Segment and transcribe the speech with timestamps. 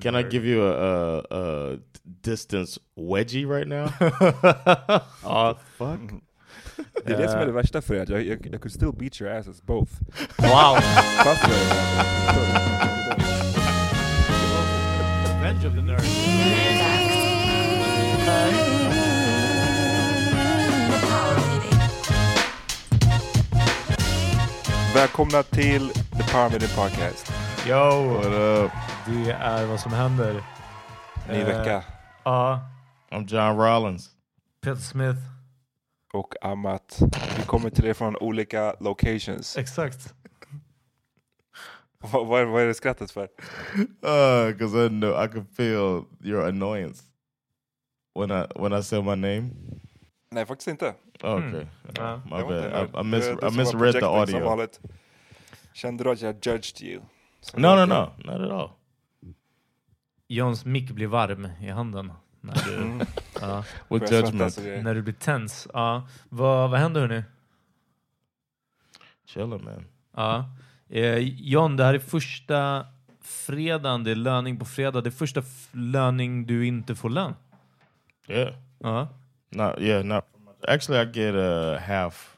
[0.00, 1.78] Can I give you a, a, a
[2.22, 3.88] distance wedgie right now?
[5.22, 6.00] Ja, Fuck.
[7.04, 8.92] det är det som är det värsta för er, att jag, jag, jag could still
[8.92, 9.92] beat your asses both.
[10.38, 10.76] Wow!
[11.24, 11.58] Fast jag
[15.28, 17.22] Revenge of the Nerds.
[24.94, 27.32] Välkomna till The Power Meeting Podcast.
[27.68, 28.14] Yo!
[28.14, 28.70] What up?
[29.06, 30.42] Det är vad som händer.
[31.28, 31.84] Ny Eh, vecka.
[32.24, 32.60] Ja,
[33.10, 34.10] I'm John Rollins.
[34.62, 35.18] Peter Smith.
[36.12, 36.98] Och Amat.
[37.36, 39.56] Vi kommer till er från olika locations.
[39.56, 40.14] Exakt.
[41.98, 43.28] Vad, vad, är, vad är det skrattet för?
[44.52, 47.02] Because Uh, I know I can feel your annoyance
[48.14, 49.50] when I when I say my name.
[50.30, 50.94] Nej, faktiskt inte.
[51.22, 51.68] Oh, okay, Hmm.
[51.94, 52.20] Ja.
[52.24, 53.04] my Jag var inte bad.
[53.04, 54.68] I, I, mis I misread the audio.
[55.72, 57.02] Kände du att jag judged you?
[57.40, 58.70] Som No, no, no, not at all.
[60.34, 62.12] Johns mick blir varm i handen.
[62.40, 63.06] När du, Mm.
[63.40, 65.68] ja, With judgment, när du blir tens.
[65.72, 66.08] Ja.
[66.28, 67.22] Vad, vad händer hörni?
[69.26, 69.84] chilling, man.
[70.16, 70.50] Ja.
[70.88, 72.86] Eh, John, det här är första
[73.22, 75.00] fredagen, det är löning på fredag.
[75.00, 77.34] Det är första löning du inte får lön.
[78.28, 79.08] Yeah, Ja.
[79.50, 80.24] not yeah, not
[80.68, 81.02] actually.
[81.02, 82.36] I get a half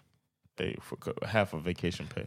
[0.59, 2.27] day for half of vacation pay.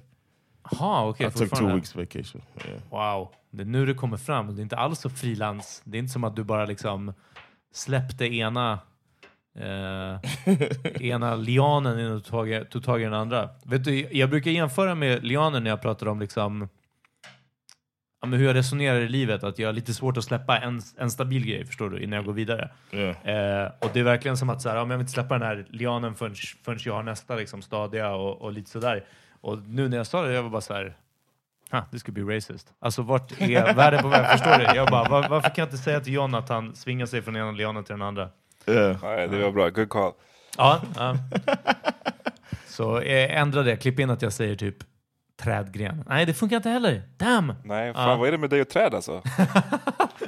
[0.72, 1.28] Jaha, okej.
[1.28, 2.42] I took two weeks vacation.
[2.66, 2.80] Yeah.
[2.90, 4.56] Wow, det är nu det kommer fram.
[4.56, 5.82] Det är inte alls så frilans.
[5.86, 7.14] Det är inte som att du bara liksom
[7.74, 8.80] släppte ena
[9.60, 10.20] eh,
[11.02, 13.50] ena lianen innan du tog, tog tag i den andra.
[13.66, 16.70] Vet du, jag brukar jämföra med lianen när jag pratar om liksom
[18.22, 19.44] ja, hur jag resonerar i livet.
[19.44, 22.26] Att jag har lite svårt att släppa en, en stabil grej, förstår du, innan jag
[22.26, 22.70] går vidare.
[22.92, 23.64] Yeah.
[23.64, 25.48] Eh, och det är verkligen som att så här, ja, jag vill inte släppa den
[25.48, 26.36] här lianen förrän,
[26.66, 29.06] förrän jag har nästa liksom, stadiga och, och lite sådär.
[29.42, 30.98] Och nu när jag sa det, jag var bara så här,
[31.72, 32.74] Ha, this could be racist.
[32.80, 34.26] Alltså vart är världen på väg?
[34.28, 34.64] Förstår du?
[34.76, 37.36] Jag bara, var, varför kan jag inte säga till John att han svingar sig från
[37.36, 38.30] ena lianen till den andra?
[38.66, 38.98] Yeah.
[39.04, 39.70] Nej, det var bra.
[39.70, 40.12] Good call.
[40.58, 40.82] Ja.
[40.96, 41.16] ja.
[42.68, 43.76] Så eh, ändra det.
[43.78, 44.76] Klipp in att jag säger typ
[45.42, 46.04] trädgren.
[46.08, 47.02] Nej, det funkar inte heller.
[47.18, 47.54] Damn!
[47.64, 48.16] Nej, fan Ja.
[48.16, 49.12] vad är det med dig och träd alltså?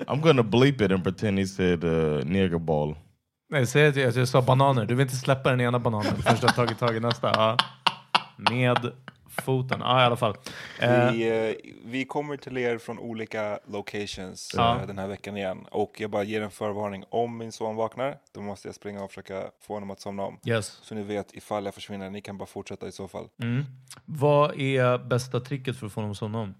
[0.08, 2.96] I'm gonna bleep it and pretend he said uh, nigger ball.
[3.50, 4.86] Nej, säg att jag, jag sa bananer.
[4.86, 7.32] Du vill inte släppa den ena bananen förrän du har tagit tag i nästa.
[7.34, 7.58] Ja.
[8.52, 8.92] Med
[9.46, 9.80] foten.
[9.80, 10.36] Ja, i alla fall.
[10.82, 14.80] Eh, Vi, eh, vi kommer till er från olika locations Ja.
[14.82, 15.66] eh, den här veckan igen.
[15.72, 17.04] Och jag bara ger en förvarning.
[17.10, 20.40] Om min son vaknar, då måste jag springa och försöka få honom att somna om.
[20.46, 20.80] yes.
[20.82, 22.10] Så ni vet ifall jag försvinner.
[22.10, 23.28] Ni kan bara fortsätta i så fall.
[23.42, 23.66] Mm.
[24.06, 26.56] Vad är bästa tricket för att få honom att somna om?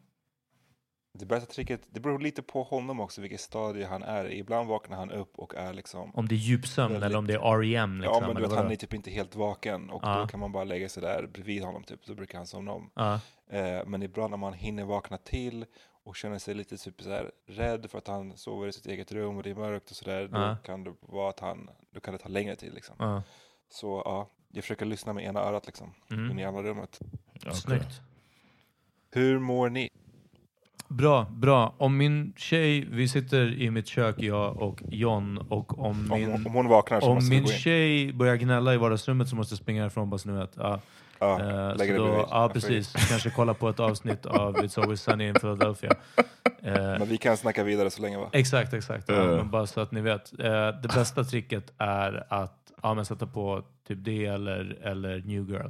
[1.14, 4.32] Det bästa tricket, det beror lite på honom också, vilket stadie han är.
[4.32, 6.16] Ibland vaknar han upp och är liksom...
[6.16, 8.02] Om det är djupsömn Väldigt- eller om det är REM?
[8.02, 9.90] Liksom, ja, men du vet, han är typ inte helt vaken.
[9.90, 10.20] Och Ja.
[10.20, 12.06] då kan man bara lägga sig där bredvid honom, typ.
[12.06, 12.90] Så brukar han somna om.
[12.96, 13.14] Ja.
[13.50, 15.66] Eh, men ibland när man hinner vakna till
[16.04, 19.12] och känner sig lite typ så här, rädd för att han sover i sitt eget
[19.12, 20.58] rum och det är mörkt och sådär, då Ja.
[20.64, 22.96] kan det vara att han, då kan det ta längre tid liksom.
[23.00, 23.24] Ja.
[23.70, 26.32] Så ja, jag försöker lyssna med ena örat liksom, Mm.
[26.32, 27.00] in i andra rummet.
[27.36, 27.54] Okay.
[27.54, 28.02] Snyggt.
[29.12, 29.90] Hur mår ni?
[30.92, 31.74] Bra, bra.
[31.78, 36.34] Om min tjej, vi sitter i mitt kök, jag och John, och om Om, min,
[36.34, 37.58] om hon vaknar så om måste vi min gå in.
[37.58, 40.52] tjej börjar gnälla i vardagsrummet så måste jag springa ifrån bara så ni vet.
[40.58, 40.80] Ja.
[41.20, 42.26] Ja, Eh, lägger så det då, bredvid.
[42.32, 42.94] ja, precis.
[43.10, 45.92] Kanske kolla på ett avsnitt av It's Always Sunny in Philadelphia.
[46.64, 48.30] Eh, Men vi kan snacka vidare så länge va?
[48.34, 49.10] Exakt, exakt.
[49.10, 49.26] Ja, Ja.
[49.38, 50.40] men bara så att ni vet.
[50.40, 50.50] Eh,
[50.82, 55.70] det bästa tricket är att ja, men sätta på typ det eller, eller New Girl.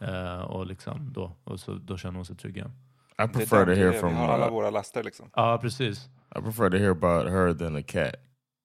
[0.00, 2.72] Eh, och liksom då, och så, då känner hon sig trygg igen.
[3.24, 5.30] I prefer to hear from Vi har alla uh, våra laster liksom.
[5.34, 6.08] Ja, precis.
[6.38, 8.14] I prefer to hear about her than a cat.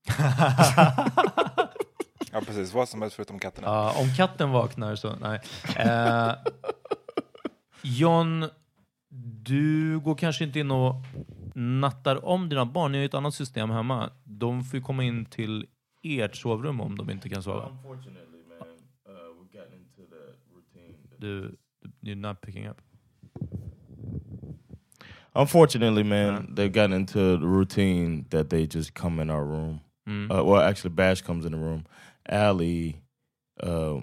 [2.33, 3.67] Ja precis, vad som helst förutom katterna.
[3.67, 5.39] Ja, om katten vaknar så, nej.
[5.77, 6.31] Eh,
[7.81, 8.45] John,
[9.43, 10.95] du går kanske inte in och
[11.55, 12.91] nattar om dina barn.
[12.91, 14.09] Ni har ju ett annat system hemma.
[14.23, 15.65] De får ju komma in till
[16.03, 17.69] ert sovrum om de inte kan sova.
[17.69, 20.23] Unfortunately, man, uh, we've gotten into the
[20.55, 20.97] routine.
[21.17, 21.57] Du,
[22.01, 22.81] you're not picking up.
[25.35, 29.81] Unfortunately, man, they've gotten into the routine that they just come in our room.
[30.07, 30.31] Mm.
[30.35, 31.85] Uh, well, actually, Bash comes in the room.
[32.29, 33.01] Allie
[33.61, 33.99] uh,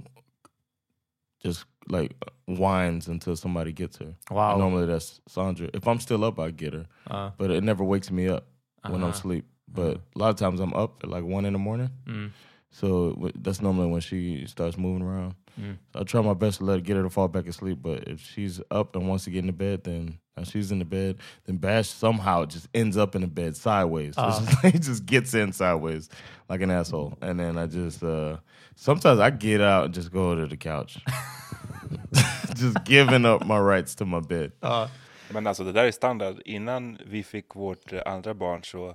[1.42, 2.12] just like
[2.46, 4.14] whines until somebody gets her.
[4.30, 4.56] Wow.
[4.58, 5.68] Normally, that's Sandra.
[5.72, 7.30] If I'm still up, I get her, Ja.
[7.38, 8.46] but it never wakes me up
[8.84, 9.10] when I'm Uh-huh.
[9.12, 9.44] asleep.
[9.72, 11.90] But a lot of times I'm up at like one in the morning.
[12.06, 12.30] Mm.
[12.72, 15.34] So that's normally when she starts moving around.
[15.58, 15.76] Mm.
[15.94, 18.20] I try my best to let her get her to fall back asleep, but if
[18.20, 21.16] she's up and wants to get in the bed, then and she's in the bed.
[21.44, 24.14] Then Bash somehow just ends up in the bed sideways.
[24.14, 24.40] So Ah.
[24.40, 26.08] just he just gets in sideways
[26.48, 28.36] like an asshole, and then I just uh,
[28.76, 30.98] sometimes I get out and just go to the couch,
[32.56, 34.52] just giving up my rights to my bed.
[34.60, 34.88] Ja.
[35.32, 36.40] Men alltså det där är standard.
[36.44, 38.94] Innan vi fick vårt eh, andra barn så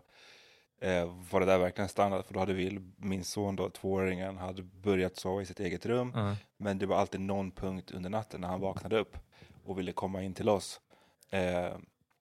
[0.82, 2.26] eh, var det där verkligen standard.
[2.26, 6.12] För då hade vi, min son då, tvååringen, hade börjat sova i sitt eget rum.
[6.16, 6.36] Ja.
[6.58, 9.18] Men det var alltid någon punkt under natten när han vaknade upp
[9.64, 10.82] och ville komma in till oss.
[11.30, 11.78] Eh,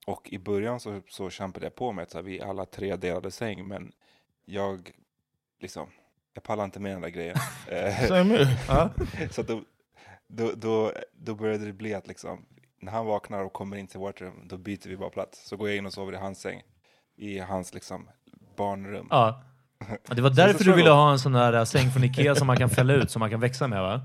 [0.07, 3.69] och i början så, så kämpade jag på med att vi alla tre delade säng,
[3.69, 3.93] men
[4.45, 4.91] jag
[5.61, 5.89] liksom,
[6.33, 7.37] jag pallar inte med den där grejen.
[9.31, 9.63] Så att då,
[10.27, 12.47] då, då, då började det bli att liksom,
[12.81, 15.49] när han vaknar och kommer in till vårt rum, då byter vi bara plats.
[15.49, 16.63] Så går jag in och sover i hans säng,
[17.17, 18.09] i hans liksom
[18.57, 19.07] barnrum.
[19.11, 19.43] Ja.
[20.07, 22.57] Det var därför du ville ha en sån där äh, säng från Ikea som man
[22.57, 24.01] kan fälla ut, som man kan växa med va?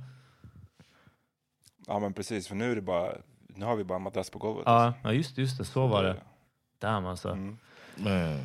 [1.88, 3.12] Ja men precis, för nu är det bara,
[3.48, 4.64] nu har vi bara en madrass på golvet.
[4.66, 6.16] Ja, ja just, det, just det, så var det.
[6.80, 7.30] Damn alltså.
[7.30, 7.58] Mm.
[7.96, 8.40] Man.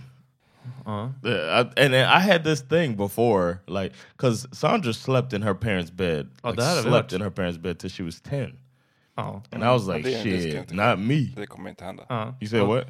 [0.85, 1.13] Ja.
[1.25, 5.55] Yeah, I, and then I had this thing before, like, because Sandra slept in her
[5.55, 8.59] parents' bed, Oh, like, slept in her parents' bed till she was ten,
[9.17, 9.43] Ja.
[9.53, 11.33] and I was like, shit, not me.
[11.37, 12.03] Det kommer inte hända.
[12.09, 12.35] Ja.
[12.41, 12.87] You said Och- what?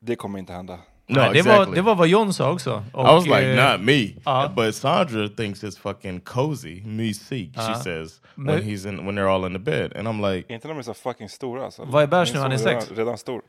[0.00, 0.78] Det kommer inte hända.
[1.08, 1.66] No, Nej, det, exactly.
[1.66, 2.82] var, det var vad John sa också.
[2.94, 4.02] I was like, eh, not me.
[4.26, 7.54] uh, but Sandra thinks it's fucking cozy, mysig.
[7.54, 10.52] she Uh, says when he's in when they're all in the bed, and I'm like,
[10.54, 11.84] Inte när de är så fucking stora alltså.
[11.84, 12.40] Vad är Bash Min nu?
[12.40, 12.84] Han är son sex?
[12.90, 13.42] Redan, redan stor.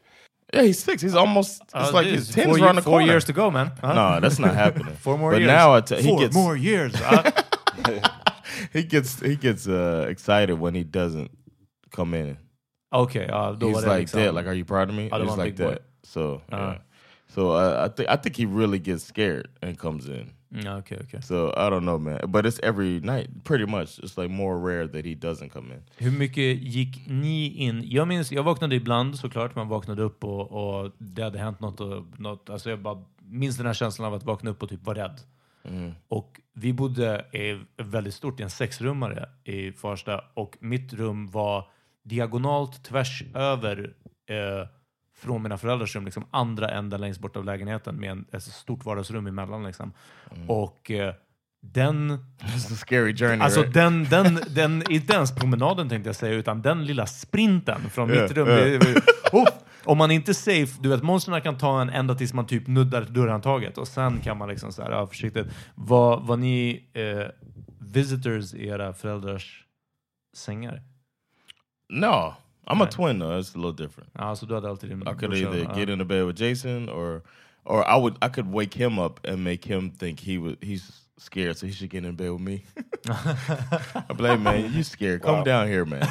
[0.53, 1.03] yeah, he's six.
[1.03, 1.61] He's almost.
[1.73, 3.07] Ja, it's like det är his ten's four, around the four corner.
[3.07, 3.69] years to go man.
[3.81, 3.93] Ja.
[3.93, 4.95] No, that's not happening.
[5.01, 5.47] Four more years.
[5.47, 5.65] but years.
[5.65, 6.93] now I t- he Four gets more years.
[7.01, 7.23] Ja.
[8.73, 11.29] he gets he gets uh, excited when he doesn't
[11.95, 12.37] come in.
[12.91, 14.33] Okej, ja, då var he's like that.
[14.35, 15.05] Like, are you proud of me?
[15.05, 15.79] I don't He's like that.
[16.03, 16.75] So, yeah.
[17.37, 20.31] So uh, I think I think he really gets scared and comes in.
[20.51, 21.23] Mm, okej, okej.
[21.23, 22.19] So I don't know, man.
[22.27, 23.99] But it's every night, pretty much.
[23.99, 25.83] It's like more rare that he doesn't come in.
[25.97, 27.83] Hur mycket gick ni in?
[27.85, 31.79] Jag minns, jag vaknade ibland såklart, man vaknade upp och, och det hade hänt något.
[31.79, 34.85] Och, något alltså jag bara minns den här känslan av att vakna upp och typ
[34.85, 35.19] vara rädd.
[35.63, 35.91] Mm.
[36.07, 41.67] Och vi bodde i, väldigt stort, i en sexrummare i Farsta och mitt rum var
[42.03, 43.93] diagonalt tvärs över
[44.29, 44.67] eh,
[45.17, 48.85] från mina föräldrars rum, liksom andra änden längst bort av lägenheten med en, ett stort
[48.85, 49.63] vardagsrum emellan.
[49.63, 49.93] Liksom.
[50.47, 51.13] Och eh,
[51.61, 53.39] den It's a scary journey.
[53.39, 53.73] Alltså right?
[53.73, 58.21] den, den, den, inte ens promenaden tänkte jag säga, utan den lilla sprinten från Ja,
[58.21, 58.47] mitt rum.
[58.47, 59.47] det- oh,
[59.85, 62.67] om man inte är safe, du vet monstren kan ta en ända tills man typ
[62.67, 65.47] nuddar dörrhandtaget och sen kan man liksom så här, ja, försiktigt.
[65.75, 67.27] Var, var ni eh,
[67.79, 69.63] visitors i era föräldrars
[70.37, 70.81] sängar?
[71.93, 72.35] no,
[72.67, 73.39] I'm a twin though.
[73.39, 74.09] It's a little different.
[74.19, 75.73] Ja, så du hade alltid din I could brorsa, either ja.
[75.73, 77.21] get in the bed with Jason or
[77.65, 80.91] or I would I could wake him up and make him think he was he's
[81.17, 82.63] scared, so he should get in bed with me.
[83.09, 85.21] I'd be like, man, you scared?
[85.21, 85.43] Come Wow.
[85.43, 86.01] down here, man.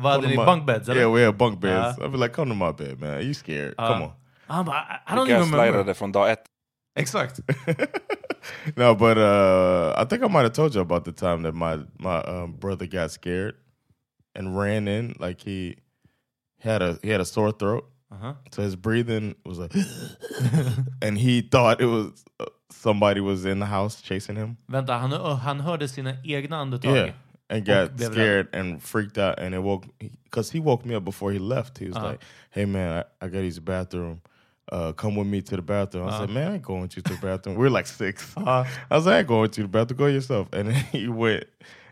[0.00, 0.36] Vad hade ni?
[0.36, 0.88] Bunk beds?
[0.88, 1.98] Yeah, we have bunk beds.
[1.98, 2.04] Uh.
[2.04, 3.22] I'd be like, come to my bed, man.
[3.26, 3.74] You scared?
[3.78, 3.88] Uh.
[3.88, 4.12] Come on.
[4.48, 5.72] Han bara, I, I don't Vilka even remember.
[5.72, 6.44] slidade från dag ett.
[6.96, 7.40] Exakt.
[8.76, 11.76] no, but uh, I think I might have told you about the time that my
[11.98, 13.54] my um, brother got scared
[14.34, 15.76] and ran in like he
[16.60, 18.34] had a he had a sore throat, Uh-huh.
[18.52, 19.72] so his breathing was like,
[21.02, 24.56] and he thought it was uh, somebody was in the house chasing him.
[24.70, 26.94] Vänta, han, han hörde sina egna andetag.
[27.06, 27.12] Yeah,
[27.50, 29.84] and got scared and freaked out, and it woke
[30.24, 31.78] because he woke me up before he left.
[31.78, 32.06] He was Uh-huh.
[32.08, 34.20] like, "Hey man, I, I got to use the bathroom."
[34.72, 36.04] Uh, come with me to the bathroom.
[36.06, 36.18] I Uh-huh.
[36.20, 38.64] said, "Man, I ain't going to the bathroom." We're like 6 Uh-huh.
[38.90, 39.98] I was like, "I ain't going to the bathroom.
[39.98, 41.44] Go yourself." And then he went,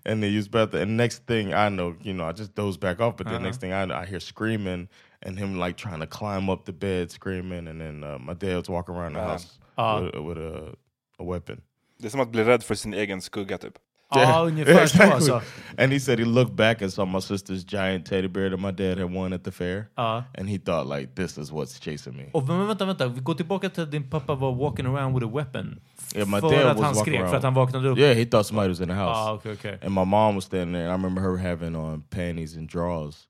[0.07, 0.83] in the used bathroom.
[0.83, 3.17] And next thing I know, you know, I just doze back off.
[3.17, 3.45] But then Uh-huh.
[3.45, 4.89] next thing I know, I hear screaming
[5.23, 7.69] and him like trying to climb up the bed, screaming.
[7.69, 10.01] And then uh, my dad was walking around the Uh, house uh.
[10.03, 10.75] with, with a,
[11.19, 11.61] a weapon.
[11.99, 13.75] Det är som att bli rädd för sin egen skugga typ.
[14.15, 15.43] Ja, ungefär så alltså.
[15.79, 18.71] And he said he looked back and saw my sister's giant teddy bear that my
[18.73, 19.87] dad had won at the fair.
[19.97, 20.25] Ja.
[20.39, 22.25] And he thought like, this is what's chasing me.
[22.33, 23.09] Och men vänta, vänta.
[23.09, 25.81] Vi går tillbaka till att din pappa var walking around with a weapon.
[26.15, 27.35] Yeah, my för dad att was han walking skrek, around.
[27.37, 27.99] att han vaknade upp.
[27.99, 29.17] Yeah, he thought somebody was in the house.
[29.17, 29.79] Ah, okay, okay.
[29.83, 33.27] And my mom was standing there, and I remember her having on panties and drawers.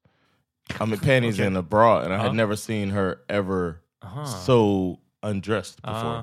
[0.80, 1.46] I mean, panties Okay.
[1.46, 2.34] and a bra, and I had Uh-huh.
[2.36, 4.24] never seen her ever Uh-huh.
[4.24, 5.96] so undressed before.
[5.96, 6.22] Uh-huh.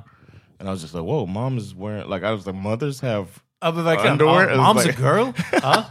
[0.60, 3.28] And I was just like, "Whoa, mom is wearing like I was like, mothers have
[3.64, 4.12] Ja, men verkligen.
[4.12, 4.50] Underwear?
[4.50, 5.34] It was mom's like- a girl?
[5.64, 5.84] Ja.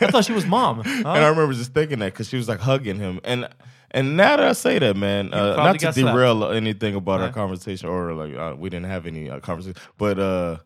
[0.00, 0.80] I thought she was mom.
[0.80, 3.48] And I remember just thinking that because she was like hugging him, and
[3.92, 6.16] and now that I say that, man, uh, not to got slapped.
[6.16, 10.18] derail anything about our conversation, or like uh, we didn't have any uh, conversation, but
[10.18, 10.56] uh,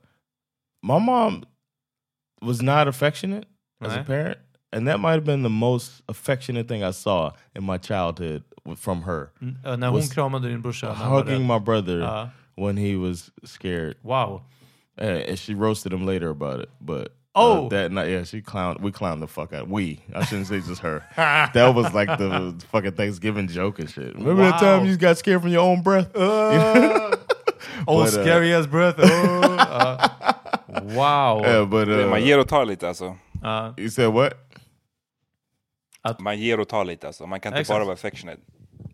[0.83, 1.45] my mom
[2.42, 3.47] was not affectionate
[3.80, 4.38] as a parent,
[4.73, 8.42] and that might have been the most affectionate thing I saw in my childhood
[8.76, 9.30] from her.
[9.40, 10.87] När hon kramade din brorsa.
[10.87, 12.28] när han var Hugging my brother Ja.
[12.56, 14.42] when he was scared, Wow.
[14.99, 17.09] Uh, and she roasted him later about it, but.
[17.38, 17.66] Oh.
[17.66, 18.81] uh, that night, yeah, she clowned.
[18.81, 19.69] We clowned the fuck out.
[19.69, 21.05] We, I shouldn't say just her.
[21.16, 24.14] that was like the fucking Thanksgiving joke and shit.
[24.14, 26.11] Remember that time you got scared from your own breath?
[27.88, 28.95] Oh, But, uh, scary as breath.
[28.99, 29.40] Oh.
[29.43, 30.09] Ja.
[30.83, 31.43] Wow.
[31.45, 33.16] Yeah, but uh, Man ger och tar lite alltså.
[33.43, 33.75] Ja.
[33.76, 34.33] you said what?
[36.21, 37.26] Man ger och tar lite alltså.
[37.26, 37.75] Man kan inte Exakt.
[37.76, 38.40] bara vara affectionate.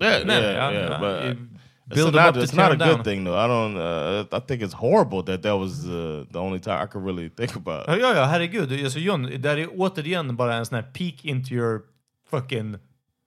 [0.01, 0.91] Yeah, Nej, yeah, ja, yeah.
[0.93, 0.99] ja.
[0.99, 1.37] But You
[1.87, 3.05] it's build not, up it's not a them good down.
[3.05, 3.37] thing though.
[3.37, 3.77] I don't.
[3.77, 7.31] Uh, I think it's horrible that that was uh, the only time I could really
[7.31, 7.89] think about.
[7.89, 8.85] Ja, ja, ja, herregud.
[8.85, 11.83] Alltså, John, där är återigen bara en sån här peek into your
[12.31, 12.77] fucking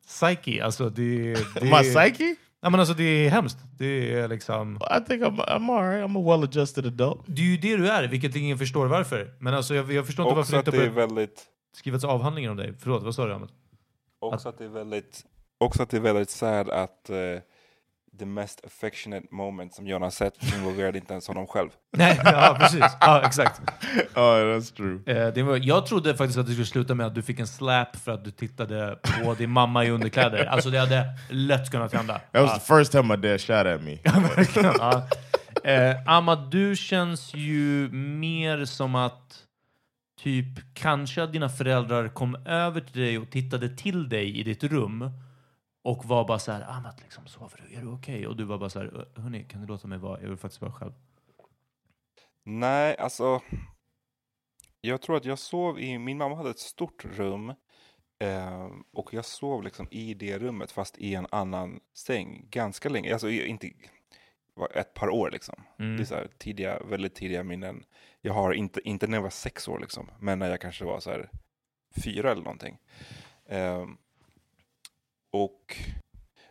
[0.07, 0.63] psyche.
[0.63, 2.35] Alltså, det, det My psyche?
[2.65, 3.57] Ja, men alltså, det är hemskt.
[3.77, 4.75] Det är liksom...
[4.75, 6.09] I think I'm I'm all right.
[6.09, 7.21] I'm a well-adjusted adult.
[7.25, 9.33] Det är ju det du är, vilket ingen förstår varför.
[9.39, 11.45] Men alltså, jag, jag förstår inte varför att det inte har väldigt...
[11.73, 12.73] skrivits avhandlingar om dig.
[12.79, 13.33] Förlåt, vad sa du?
[13.33, 13.49] Ahmed?
[14.19, 15.25] Också att det är väldigt...
[15.57, 17.15] Också att det är väldigt sad att uh,
[18.19, 21.69] the mest affectionate moment som John har sett involverade inte ens honom själv.
[21.97, 22.83] Nej, ja precis.
[23.01, 23.61] Ja, exakt.
[24.15, 24.99] Oh, that's true.
[25.27, 27.47] Eh, det var, jag trodde faktiskt att det skulle sluta med att du fick en
[27.47, 30.45] slap för att du tittade på din mamma i underkläder.
[30.45, 32.13] Alltså det hade lätt kunnat hända.
[32.13, 32.59] That was Ja.
[32.59, 33.97] the first time my dad shot at me.
[34.63, 35.07] Ja.
[35.71, 39.37] eh, Ahmad, du känns ju mer som att
[40.23, 44.63] typ kanske att dina föräldrar kom över till dig och tittade till dig i ditt
[44.63, 45.09] rum
[45.85, 47.75] och var bara så här, Ahmad, liksom, sover du?
[47.75, 48.27] Är du okej?
[48.27, 50.21] Och du var bara så här, hörni, kan du låta mig vara?
[50.21, 50.93] Jag vill faktiskt vara själv.
[52.43, 53.41] Nej, alltså...
[54.81, 55.97] Jag tror att jag sov i...
[55.97, 57.53] Min mamma hade ett stort rum.
[58.19, 63.13] Eh, och jag sov liksom i det rummet fast i en annan säng ganska länge.
[63.13, 63.71] Alltså inte
[64.73, 65.63] ett par år liksom.
[65.79, 65.97] Mm.
[65.97, 67.85] Det är så här tidiga, väldigt tidiga minnen.
[68.21, 70.99] Jag har inte, inte när jag var sex år liksom, men när jag kanske var
[70.99, 71.29] så här
[72.03, 72.77] fyra eller någonting.
[73.45, 73.85] Eh,
[75.43, 75.77] och,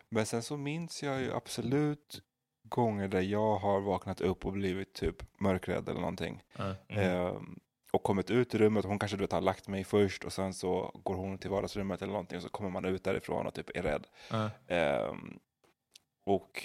[0.08, 2.22] men sen så minns jag ju absolut
[2.62, 6.42] gånger där jag har vaknat upp och blivit typ mörkrädd eller någonting.
[6.56, 6.74] Ja.
[6.88, 7.58] Ehm,
[7.92, 10.54] och kommit ut i rummet, hon kanske du vet, har lagt mig först och sen
[10.54, 13.70] så går hon till vardagsrummet eller någonting och så kommer man ut därifrån och typ
[13.76, 14.06] är rädd.
[14.30, 14.50] Ja.
[14.68, 15.38] Ehm,
[16.26, 16.64] och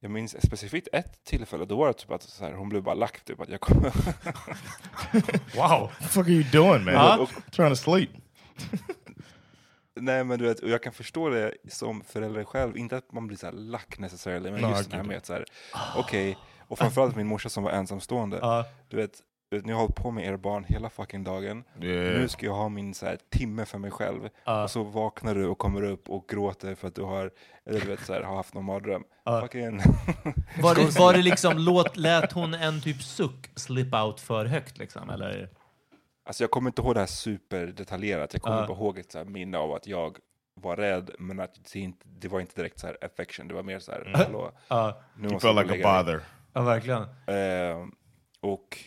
[0.00, 2.94] jag minns specifikt ett tillfälle, då var det typ att så här, hon blev bara
[2.94, 3.82] lack, typ att jag kom...
[5.54, 5.80] Wow!
[5.80, 7.18] What the fuck are you doing, man?
[7.18, 7.26] Huh?
[7.50, 8.10] Trying to sleep.
[10.00, 13.26] Nej men du vet, och jag kan förstå det som förälder själv, inte att man
[13.26, 15.44] blir så här lack necessarily, men just det här med att så här,
[15.96, 18.64] okej, och framförallt min morsa som var ensamstående, Ja.
[18.88, 19.10] du vet,
[19.50, 22.20] du vet, ni har hållit på med er barn hela fucking dagen, Yeah.
[22.20, 24.62] nu ska jag ha min så här, timme för mig själv, Ja.
[24.62, 27.30] och så vaknar du och kommer upp och gråter för att du har,
[27.66, 29.04] eller du vet, så här, har haft någon mardröm.
[29.24, 29.40] Ja.
[29.40, 29.80] Fucking...
[30.62, 34.78] Var det, var det liksom, låt, lät hon en typ suck slip out för högt
[34.78, 35.10] liksom?
[35.10, 35.48] Eller?
[36.24, 38.66] Alltså jag kommer inte ihåg det här superdetaljerat, jag kommer Ja.
[38.66, 40.18] bara ihåg ett så här minne av att jag
[40.54, 43.62] var rädd, men att det, inte, det var inte direkt så här affection, det var
[43.62, 46.20] mer så här, hallå, Ja, nu You måste felt like a lägga dig." bother.
[46.52, 47.02] ja verkligen.
[47.02, 47.88] Eh,
[48.40, 48.78] och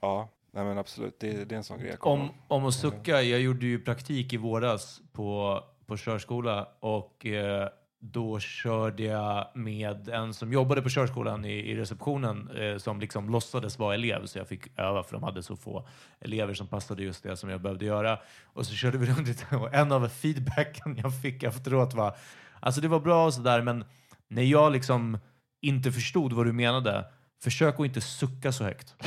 [0.00, 3.22] ja, nej men absolut, det, det är en sån grej jag Om, om att sucka,
[3.22, 7.68] jag gjorde ju praktik i våras på, på körskola och eh,
[8.00, 13.30] då körde jag med en som jobbade på körskolan i, i receptionen eh, som liksom
[13.30, 15.88] låtsades vara elev så jag fick öva för de hade så få
[16.20, 18.18] elever som passade just det som jag behövde göra.
[18.44, 22.16] Och så körde vi runt lite och en av feedbacken jag fick efteråt var
[22.60, 23.84] alltså det var bra och sådär men
[24.28, 25.18] när jag liksom
[25.60, 27.04] inte förstod vad du menade
[27.42, 28.94] försök att inte sucka så högt.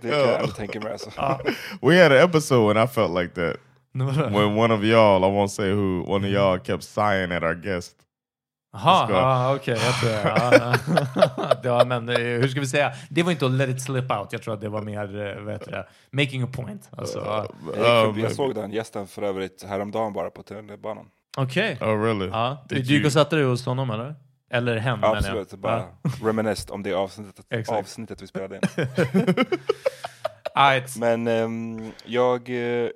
[0.00, 1.10] Det kan jag tänka mig alltså.
[1.82, 3.65] We had an episode when I felt like that.
[4.04, 7.54] When one of y'all, I won't say who, one of y'all kept sighing at our
[7.54, 7.92] guest.
[8.72, 9.78] Jaha, okej.
[9.84, 10.74] jag tror ja,
[11.62, 12.92] ja, men eh, hur ska vi säga?
[13.10, 14.28] Det var inte att let it slip out.
[14.32, 16.88] Jag tror att det var mer, eh, vad heter det, making a point.
[16.96, 17.18] Alltså.
[17.18, 21.06] Jag, förbi- Um, jag såg den gästen för övrigt häromdagen bara på tunnelbanan.
[21.36, 21.78] Okej.
[21.80, 22.26] Oh really?
[22.28, 22.64] Ja.
[22.68, 24.14] Du gick you- och satte dig hos honom eller?
[24.50, 25.24] Eller hem menar jag.
[25.24, 25.84] Absolut, bara
[26.22, 28.62] reminisced om det avsnittet, avsnittet vi spelade in.
[30.56, 30.96] Right.
[30.96, 32.88] Men ehm, jag, eh,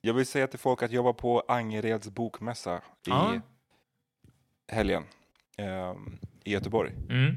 [0.00, 3.40] jag vill säga till folk att jag var på Angereds bokmässa i Ja.
[4.68, 5.04] helgen
[5.56, 6.92] ehm, i Göteborg.
[7.10, 7.34] Mm.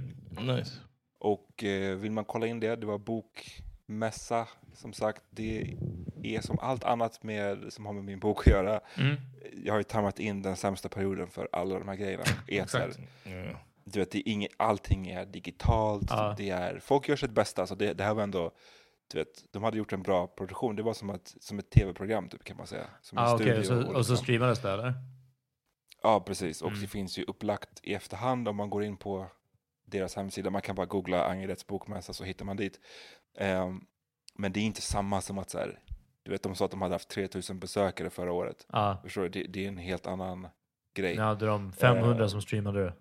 [0.57, 0.71] Nice.
[1.19, 4.47] Och eh, vill man kolla in det, det var bokmässa.
[4.73, 5.75] Som sagt, det
[6.23, 8.79] är som allt annat med, som har med min bok att göra.
[8.97, 9.15] Mm.
[9.63, 12.23] Jag har ju tajmat in den sämsta perioden för alla de här grejerna.
[12.47, 12.99] Exakt.
[13.25, 13.55] Yeah.
[13.83, 16.05] du vet, det är inget, allting är digitalt.
[16.09, 16.35] Ja.
[16.37, 17.67] Det är, folk gör sitt bästa.
[17.67, 18.51] Så det, det här var ändå,
[19.11, 20.75] du vet, de hade gjort en bra produktion.
[20.75, 22.85] Det var som ett, som ett tv-program typ, kan man säga.
[23.01, 24.93] Som Ah, okej, studio så, och så streamades det eller?
[26.03, 26.61] Ja, precis.
[26.61, 26.81] Och Mm.
[26.81, 29.27] det finns ju upplagt i efterhand om man går in på
[29.85, 30.49] deras hemsida.
[30.49, 32.79] Man kan bara googla Angereds bokmässa så hittar man dit.
[33.37, 33.81] Ehm,
[34.35, 35.79] men det är inte samma som att så här,
[36.23, 38.65] du vet, de sa att de hade haft 3000 besökare förra året.
[38.71, 38.99] Ja.
[39.03, 39.29] Förstår du?
[39.29, 40.47] Det, det är en helt annan
[40.93, 41.15] grej.
[41.15, 42.27] Nu hade de 500 Eh.
[42.29, 42.93] som streamade det.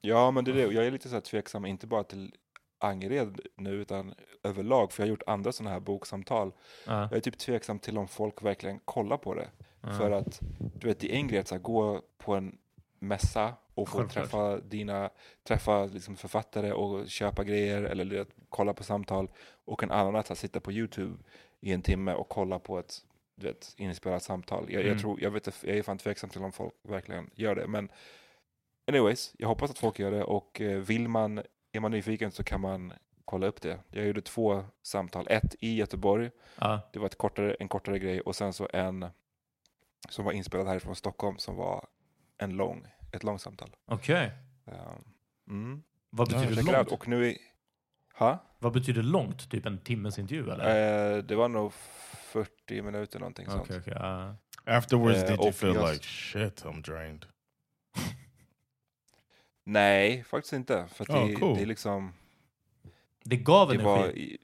[0.00, 0.66] Ja, men det är det.
[0.66, 2.34] Och Jag är lite så här tveksam, inte bara till
[2.84, 4.92] Angered nu, utan överlag.
[4.92, 6.52] För jag har gjort andra sådana här boksamtal.
[6.86, 7.00] Ja.
[7.00, 9.48] Jag är typ tveksam till om folk verkligen kollar på det.
[9.80, 9.92] Ja.
[9.92, 10.40] För att,
[10.74, 12.58] du vet, det är en grej att här, gå på en
[12.98, 14.24] mässa och få Självklart.
[14.24, 15.10] träffa dina,
[15.48, 19.28] träffa liksom författare och köpa grejer eller kolla på samtal.
[19.64, 21.16] Och en annan att här, sitta på YouTube
[21.60, 22.94] i en timme och kolla på ett
[23.36, 24.64] du vet, inspelat samtal.
[24.68, 24.92] Jag, Mm.
[24.92, 27.66] jag, tror, jag, vet, jag är fan tveksam till om folk verkligen gör det.
[27.66, 27.88] Men
[28.86, 31.42] anyways, jag hoppas att folk gör det och eh, vill man,
[31.74, 32.92] är man nyfiken så kan man
[33.24, 33.78] kolla upp det.
[33.90, 36.80] Jag gjorde två samtal, ett i Göteborg Ja.
[36.92, 39.06] det var ett kortare, en kortare grej och sen så en
[40.08, 41.86] som var inspelad härifrån Stockholm som var
[42.38, 43.76] en lång, ett långsamtal.
[43.86, 44.32] Okej.
[44.64, 44.74] Um,
[45.48, 45.82] mm.
[46.10, 46.72] Vad Ja, betyder out.
[46.72, 46.92] långt?
[46.92, 47.36] Och nu är...
[48.14, 48.38] Ha?
[48.58, 49.50] Vad betyder långt?
[49.50, 51.16] Typ en timmes intervju eller?
[51.16, 53.80] Eh, det var nog 40 minuter någonting Okej, sånt.
[53.80, 53.94] okej.
[53.96, 54.36] ja.
[54.64, 56.64] Afterwards, Uh, did you feel jag- like shit?
[56.64, 57.26] I'm drained.
[59.64, 60.86] Nej, faktiskt inte.
[60.94, 61.56] För att Oh, det, cool.
[61.56, 62.12] det är liksom...
[63.24, 63.84] Det gav Det energi.
[63.88, 64.08] var...
[64.08, 64.38] I,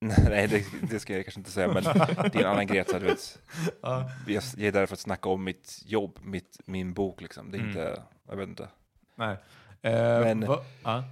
[0.28, 1.90] nej, det, det ska jag kanske inte säga, men det
[2.34, 2.84] är en annan grej.
[2.88, 3.38] Så du vet,
[3.82, 4.10] Ja.
[4.26, 7.20] jag, jag är där för att snacka om mitt jobb, mitt, min bok.
[7.20, 7.50] Liksom.
[7.50, 7.70] Det är Mm.
[7.70, 8.02] inte...
[8.28, 8.68] Jag vet inte.
[9.16, 9.36] Nej.
[9.82, 10.46] Eh, Men-
[10.84, 11.04] ja.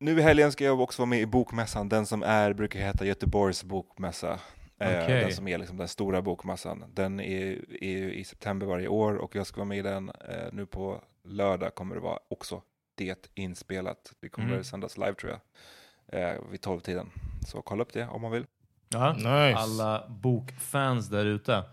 [0.00, 3.06] Nu i helgen ska jag också vara med i bokmässan, den som är, brukar heta
[3.06, 4.32] Göteborgs bokmässa.
[4.78, 5.20] Eh, Okej.
[5.20, 6.84] Den som är liksom den stora bokmässan.
[6.94, 10.08] Den är, är ju i september varje år och jag ska vara med i den.
[10.08, 12.62] Eh, nu på lördag kommer det vara också
[12.94, 14.12] det inspelat.
[14.20, 14.64] Det kommer Mm.
[14.64, 15.40] sändas live tror jag.
[16.22, 17.10] Eh, vid 12-tiden.
[17.46, 18.46] Så kolla upp det om man vill.
[18.88, 19.12] Ja.
[19.12, 19.54] Nice.
[19.58, 21.64] Alla bokfans där ute.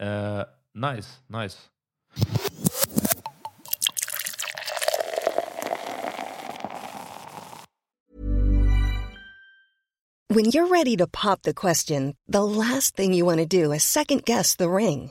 [0.00, 0.42] Eh,
[0.74, 1.58] nice, nice.
[10.28, 13.82] When you're ready to pop the question, the last thing you want to do is
[13.84, 15.10] second guess the ring.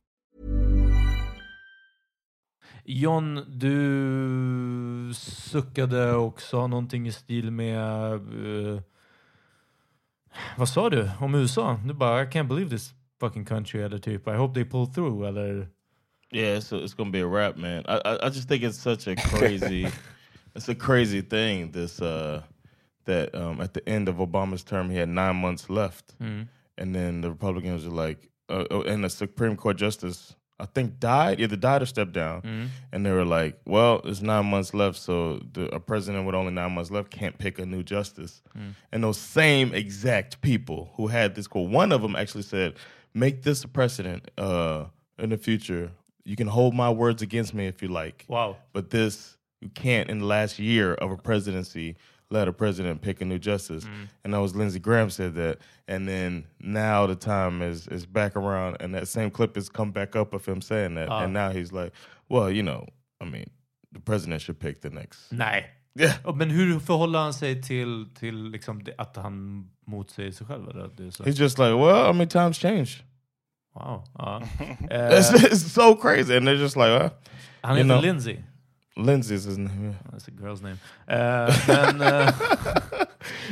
[2.99, 8.13] John, du suckade och sa någonting i stil med...
[8.13, 8.81] eh,
[10.57, 11.79] vad sa du om USA?
[11.85, 15.27] Du bara, I can't believe this fucking country, eller typ, I hope they pull through,
[15.27, 15.67] eller...
[16.33, 17.83] Yeah, it's, it's gonna be a wrap, man.
[17.87, 19.87] I, I I just think it's such a crazy,
[20.55, 21.71] it's a crazy thing.
[21.71, 22.41] This uh,
[23.05, 26.47] that um, at the end of Obama's term, he had nine months left, Mm.
[26.77, 30.99] and then the Republicans were like, uh, oh, and the Supreme Court justice, I think,
[30.99, 32.67] died, either died or stepped down, Mm.
[32.91, 36.51] and they were like, well, there's nine months left, so the, a president with only
[36.51, 38.41] nine months left can't pick a new justice.
[38.57, 38.75] Mm.
[38.91, 42.75] And those same exact people who had this quote, one of them actually said,
[43.13, 44.85] make this a precedent uh,
[45.17, 45.91] in the future.
[46.23, 48.25] You can hold my words against me if you like.
[48.27, 48.57] Wow.
[48.71, 51.95] But this, you can't in the last year of a presidency
[52.31, 53.85] let a president pick a new justice.
[54.23, 55.59] And that was Lindsey Graham said that.
[55.87, 59.91] And then now the time is is back around and that same clip has come
[59.91, 61.09] back up of him saying that.
[61.09, 61.23] Ah.
[61.23, 61.93] And now he's like,
[62.29, 62.85] well, you know,
[63.19, 63.49] I mean,
[63.91, 65.31] the president should pick the next.
[65.31, 65.65] Nej.
[65.95, 66.13] Yeah.
[66.35, 70.69] Men hur förhåller han sig till, till liksom att han motsäger sig själv?
[70.69, 70.89] Eller?
[70.97, 71.23] Det är så.
[71.23, 73.03] He's just like, well, I mean, times change.
[73.75, 74.03] Wow.
[74.17, 74.41] Ja.
[74.89, 76.35] It's, it's so crazy.
[76.37, 77.09] And they're just like, well,
[77.61, 78.01] han you heter know.
[78.01, 78.37] Lindsay.
[78.97, 79.95] Lindsay's his name.
[80.11, 80.77] That's a girl's name.
[81.07, 82.33] Eh, men eh,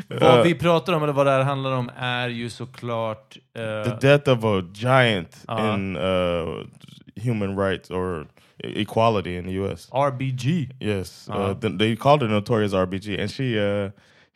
[0.22, 3.38] vad vi pratar om, eller vad det här handlar om, är ju såklart...
[3.54, 5.74] eh, the death of a giant Uh-huh.
[5.74, 6.66] in uh,
[7.26, 8.28] human rights or
[8.64, 9.90] equality in the U.S.
[9.92, 10.70] RBG.
[10.80, 13.92] Yes, uh, th- they called her Notorious RBG, and she uh,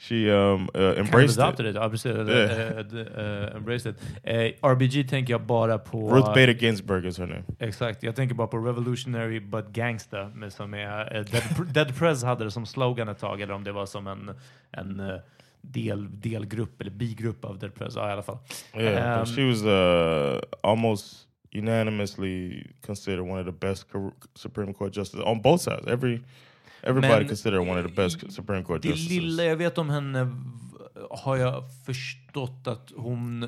[0.09, 1.75] she um, uh, Kind of embraced adopted it.
[1.75, 1.81] it.
[1.91, 2.05] Precis.
[2.05, 2.77] Eller, Yeah.
[2.79, 4.01] eh, d- eh, embraced it.
[4.23, 6.09] Eh, RBG tänker jag bara på...
[6.15, 7.43] Ruth Bader Ginsburg is her name.
[7.59, 12.23] Exakt, jag tänker bara på Revolutionary but Gangsta med, som är, eh, Dead, Dead Prez
[12.23, 14.31] hade det som slogan ett tag, eller om det var som en,
[14.71, 15.15] en eh,
[15.61, 17.95] del, delgrupp eller bigrupp av Dead Prez.
[17.95, 18.37] Ja, i alla fall.
[18.75, 23.85] Yeah, Um, she was uh, almost unanimously considered one of the best
[24.35, 25.87] Supreme Court justices on both sides.
[25.87, 26.21] Every
[26.83, 29.09] everybody Men- considered her one of the best Supreme Court Det justices.
[29.11, 30.31] lilla jag vet om henne
[31.09, 33.47] har jag förstått att hon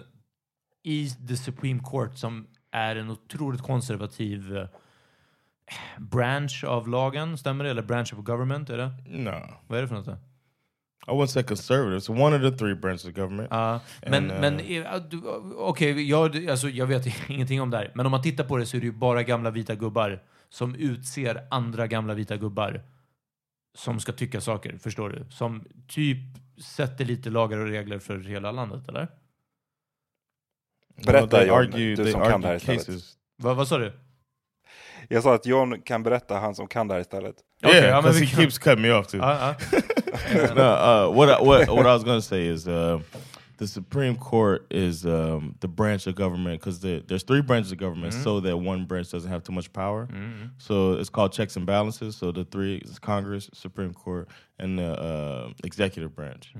[0.83, 4.67] i the Supreme Court som är en otroligt konservativ eh,
[5.97, 7.69] branch av lagen, stämmer det?
[7.69, 8.91] Eller branch of government, är det?
[9.09, 9.31] No,
[9.67, 10.05] Vad är det för något?
[10.05, 10.17] då?
[11.07, 11.97] I wouldn't say conservative.
[11.97, 13.47] It's one of the three branches of government.
[13.51, 15.21] Ja, men, men uh, eh, du-
[15.57, 17.91] okej, jag, alltså, jag vet ingenting om det här.
[17.95, 20.75] Men om man tittar på det så är det ju bara gamla vita gubbar som
[20.75, 22.81] utser andra gamla vita gubbar
[23.75, 25.25] som ska tycka saker, förstår du?
[25.29, 26.17] Som typ
[26.75, 29.07] sätter lite lagar och regler för hela landet, eller?
[31.05, 33.03] Berätta, they John, argue, du som kan det här istället.
[33.37, 33.93] Va, vad sa du?
[35.09, 37.35] Jag sa att John kan berätta, han som kan det här istället.
[37.63, 39.17] Yeah, men because he keeps cutting me off too.
[39.17, 39.77] Ja, ja.
[40.55, 42.99] no, uh, what I, what what I was going to say is uh,
[43.57, 48.13] the Supreme Court is um, the branch of government because there's three branches of government,
[48.23, 50.07] so that one branch doesn't have too much power.
[50.57, 52.15] So it's called checks and balances.
[52.17, 54.27] So the three is Congress, Supreme Court,
[54.59, 56.53] and the uh, executive branch.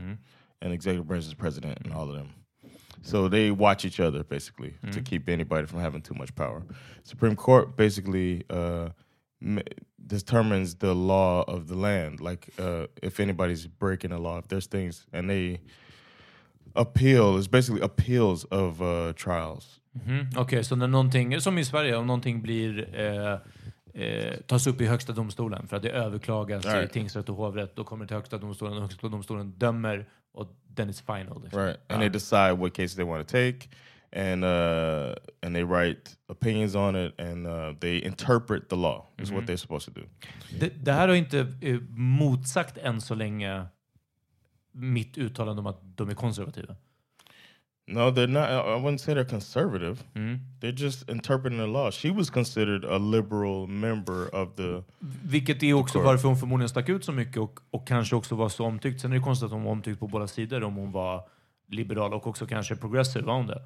[0.62, 2.29] And executive branch is president and all of them.
[3.03, 6.63] So they watch each other basically to keep anybody from having too much power.
[7.03, 8.89] Supreme Court basically uh,
[10.08, 12.19] determines the law of the land.
[12.19, 15.60] Like uh, if anybody's breaking the law, if there's things, and they
[16.75, 19.79] appeal is basically appeals of uh, trials.
[19.91, 23.33] Mhm, Okej, så när någonting, som i Sverige, om någonting blir eh,
[24.03, 26.93] eh, tas upp i högsta domstolen för att det överklagas i Right.
[26.93, 30.89] tingsrätt och hovrätt, då kommer det till högsta domstolen och högsta domstolen dömer och then
[30.89, 31.41] it's final.
[31.43, 31.61] Liksom.
[31.61, 31.77] Right.
[31.91, 33.69] And they decide what cases they want to take,
[34.15, 39.05] and uh, and they write opinions on it, and uh, they interpret the law.
[39.17, 40.07] Is what they're supposed to do.
[40.59, 43.65] Det, det här har inte eh, motsagt än så länge
[44.75, 46.75] mitt uttalande om att de är konservativa.
[47.88, 48.43] No, they're not.
[48.49, 49.97] I wouldn't say they're conservative.
[50.15, 50.39] Mm.
[50.61, 51.91] They're just interpreting the law.
[51.91, 54.83] She was considered a liberal member of the.
[55.23, 56.05] Vilket är också Court.
[56.05, 59.01] varför hon förmodligen stack ut så mycket och, och kanske också var så omtyckt.
[59.01, 61.27] Sen är det konstigt att hon var omtyckt på båda sidor om hon var
[61.67, 63.25] liberal och också kanske progressive.
[63.25, 63.61] Var hon det?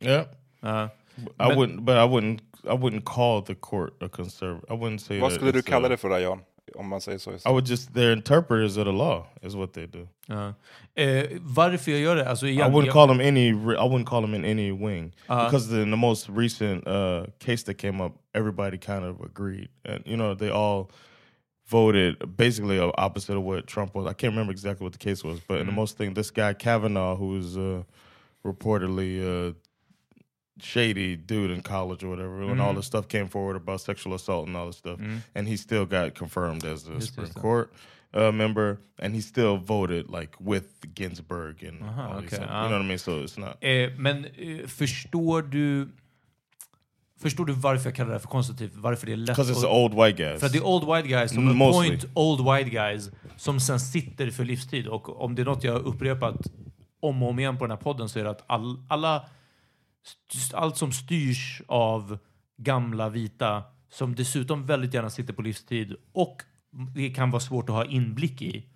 [0.00, 0.26] Yeah,
[0.60, 0.88] Ja.
[1.16, 1.80] I But- wouldn't.
[1.80, 2.40] But I wouldn't.
[2.64, 4.74] I wouldn't call the court a conservative.
[4.74, 5.20] I wouldn't say.
[5.20, 6.40] Vad skulle du kalla a- det för då, John?
[6.74, 7.30] Om man säger så.
[7.32, 7.90] I would just.
[7.90, 9.26] They're interpreters of the law.
[9.42, 10.08] Is what they do.
[10.26, 10.54] Ja.
[11.02, 12.28] Eh, varför jag gör det?
[12.28, 13.52] Alltså, I igen, wouldn't jag- call them any.
[13.52, 15.44] re- I wouldn't call them in any wing Uh-huh.
[15.44, 20.02] because in the most recent uh, case that came up, everybody kind of agreed, and
[20.06, 20.90] you know they all
[21.70, 24.06] voted basically o- opposite of what Trump was.
[24.06, 26.54] I can't remember exactly what the case was, but in the most thing, this guy
[26.54, 27.82] Kavanaugh, who's uh,
[28.44, 29.52] reportedly uh,
[30.60, 34.46] shady dude in college or whatever, when all this stuff came forward about sexual assault
[34.46, 35.00] and all this stuff,
[35.34, 37.72] and he still got confirmed as Just Supreme Court
[38.14, 42.46] uh, member, and he still voted like with Ginsburg and Aha, all these okay.
[42.48, 42.64] Ah.
[42.64, 42.98] you know what I mean.
[42.98, 43.56] So it's not.
[43.60, 45.88] Eh, men eh, förstår du
[47.20, 48.72] Förstår du varför jag kallar det här för konservativt?
[48.74, 50.40] Varför det är lätt Because it's old white guys.
[50.40, 51.88] För att det är old white guys som Mostly.
[51.88, 54.86] appoint old white guys som sen sitter för livstid.
[54.86, 56.36] Och om det är något jag har upprepat
[57.00, 59.24] om och om igen på den här podden så är det att all, alla,
[60.52, 62.18] allt som styrs av
[62.56, 66.42] gamla vita som dessutom väldigt gärna sitter på livstid och
[66.94, 68.66] det kan vara svårt att ha inblick i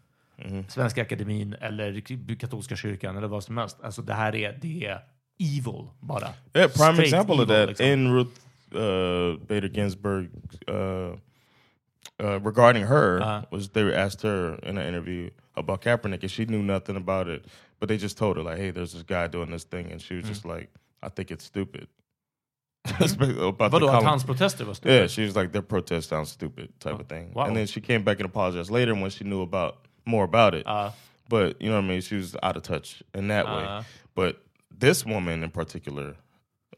[0.45, 0.65] Mm.
[0.69, 2.01] Svenska Akademin eller
[2.39, 3.77] katolska kyrkan eller vad som helst.
[3.83, 5.01] Alltså det här är, det är
[5.39, 6.29] evil bara.
[6.55, 7.87] Yeah, prime Straight example of evil, that liksom.
[7.87, 8.31] in Ruth
[8.75, 10.29] uh, Bader Ginsburg
[10.69, 13.45] uh, uh, regarding her Uh-huh.
[13.51, 17.47] was they asked her in an interview about Kaepernick and she knew nothing about it,
[17.81, 20.15] but they just told her like, "Hey, there's this guy doing this thing," and she
[20.15, 20.69] was just like,
[21.03, 21.89] "I think it's stupid."
[23.01, 24.93] Especially about Vadå, the att hans protester var stupid?
[25.01, 27.33] Yeah, she was like, "Their protest sounds stupid," type of thing.
[27.35, 27.45] wow.
[27.47, 30.67] And then she came back and apologized later when she knew about more about it.
[30.67, 30.91] Uh,
[31.29, 32.01] but you know what I mean?
[32.01, 33.65] She was out of touch in that way.
[33.65, 33.83] Uh.
[34.15, 34.37] But
[34.81, 36.17] this woman in particular,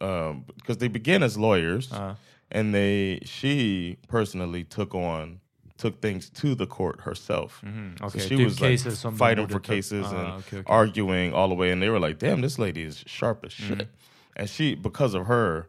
[0.01, 2.15] um, because they begin as lawyers, Uh.
[2.51, 5.41] and they she personally took on
[5.77, 7.63] took things to the court herself.
[7.65, 8.05] Mm-hmm.
[8.05, 10.63] Okay, So she typ was like fighting for cases Ah, and okay, okay.
[10.67, 13.89] arguing all the way, and they were like, "Damn, this lady is sharp as shit."
[14.37, 15.69] And she, because of her,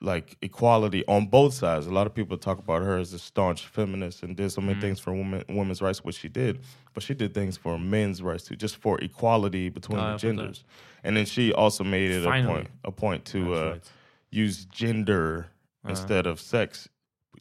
[0.00, 1.86] like equality on both sides.
[1.88, 4.80] A lot of people talk about her as a staunch feminist and did so many
[4.80, 6.60] things for women women's rights, which she did.
[6.94, 10.34] But she did things for men's rights too, just for equality between Ah, the jag
[10.34, 10.36] fattar.
[10.38, 10.64] genders.
[11.02, 13.90] And then she also made it a point a point to uh, right.
[14.30, 15.48] use gender
[15.84, 15.90] Uh-huh.
[15.90, 16.88] instead of sex.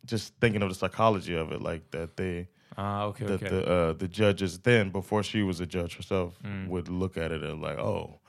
[0.06, 3.50] Just thinking of the psychology of it, like that they ah, okay, that okay.
[3.50, 6.70] the uh, the judges then before she was a judge herself Mm.
[6.70, 8.20] would look at it and like oh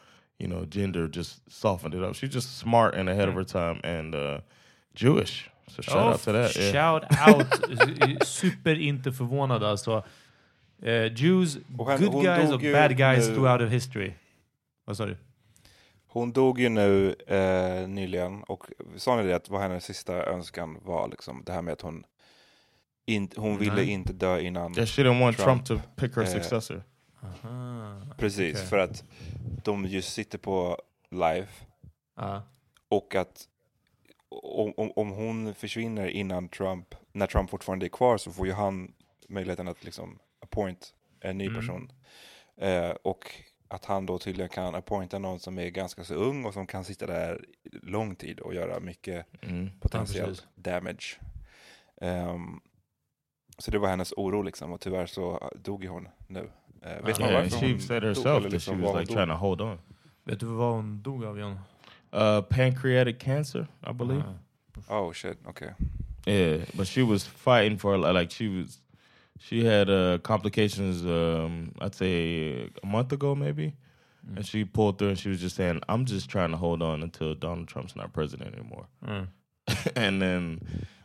[0.40, 3.80] you know gender just softened it up she's just smart and ahead of her time
[3.98, 4.40] and uh,
[4.94, 6.72] Jewish so shout Oh, out to that yeah.
[6.72, 8.26] Shout out!
[8.26, 10.04] Super inte förvånad alltså.
[10.82, 14.12] Eh, Jews, han- good hon guys och bad guys nu- throughout of history.
[14.84, 15.16] Vad sa du?
[16.06, 20.78] Hon dog ju nu eh, nyligen och sa ni det att vad hennes sista önskan
[20.84, 22.04] var liksom det här med att hon
[23.06, 23.88] in, hon ville Nej.
[23.90, 24.74] inte dö innan.
[24.76, 26.82] yeah she didn't want Trump, Trump, to pick her eh, successor
[27.22, 28.00] Aha.
[28.18, 28.66] Precis, okej.
[28.66, 29.04] för att
[29.64, 30.78] de just sitter på
[31.10, 31.48] live
[32.16, 32.42] Ja.
[32.88, 33.48] och att
[34.28, 38.52] om, om, om hon försvinner innan Trump, när Trump fortfarande är kvar så får ju
[38.52, 38.92] han
[39.28, 41.60] möjligheten att liksom appoint en ny Mm.
[41.60, 41.92] person.
[42.56, 43.34] Eh, och
[43.68, 46.84] att han då tydligen kan appointa någon som är ganska så ung och som kan
[46.84, 47.44] sitta där
[47.82, 49.80] lång tid och göra mycket mm.
[49.80, 50.46] potentiell precis.
[50.54, 51.20] damage.
[52.00, 52.60] Ehm,
[53.58, 56.50] så det var hennes oro liksom och tyvärr så dog ju hon nu.
[56.82, 59.28] Eh, vet man yeah, varför she hon said herself eller that she was like trying
[59.28, 59.78] to hold on
[60.24, 61.58] Vet du vad hon dog av John?
[62.12, 64.34] uh, pancreatic cancer I believe Ah.
[64.88, 65.70] Oh shit, okay.
[66.26, 68.80] Yeah, but she was fighting for like she was.
[69.40, 71.04] She had uh, complications.
[71.04, 73.74] Um, I'd say a month ago, maybe,
[74.36, 75.08] and she pulled through.
[75.08, 78.12] And she was just saying, "I'm just trying to hold on until Donald Trump's not
[78.12, 79.28] president anymore." Mm.
[79.96, 80.60] and then,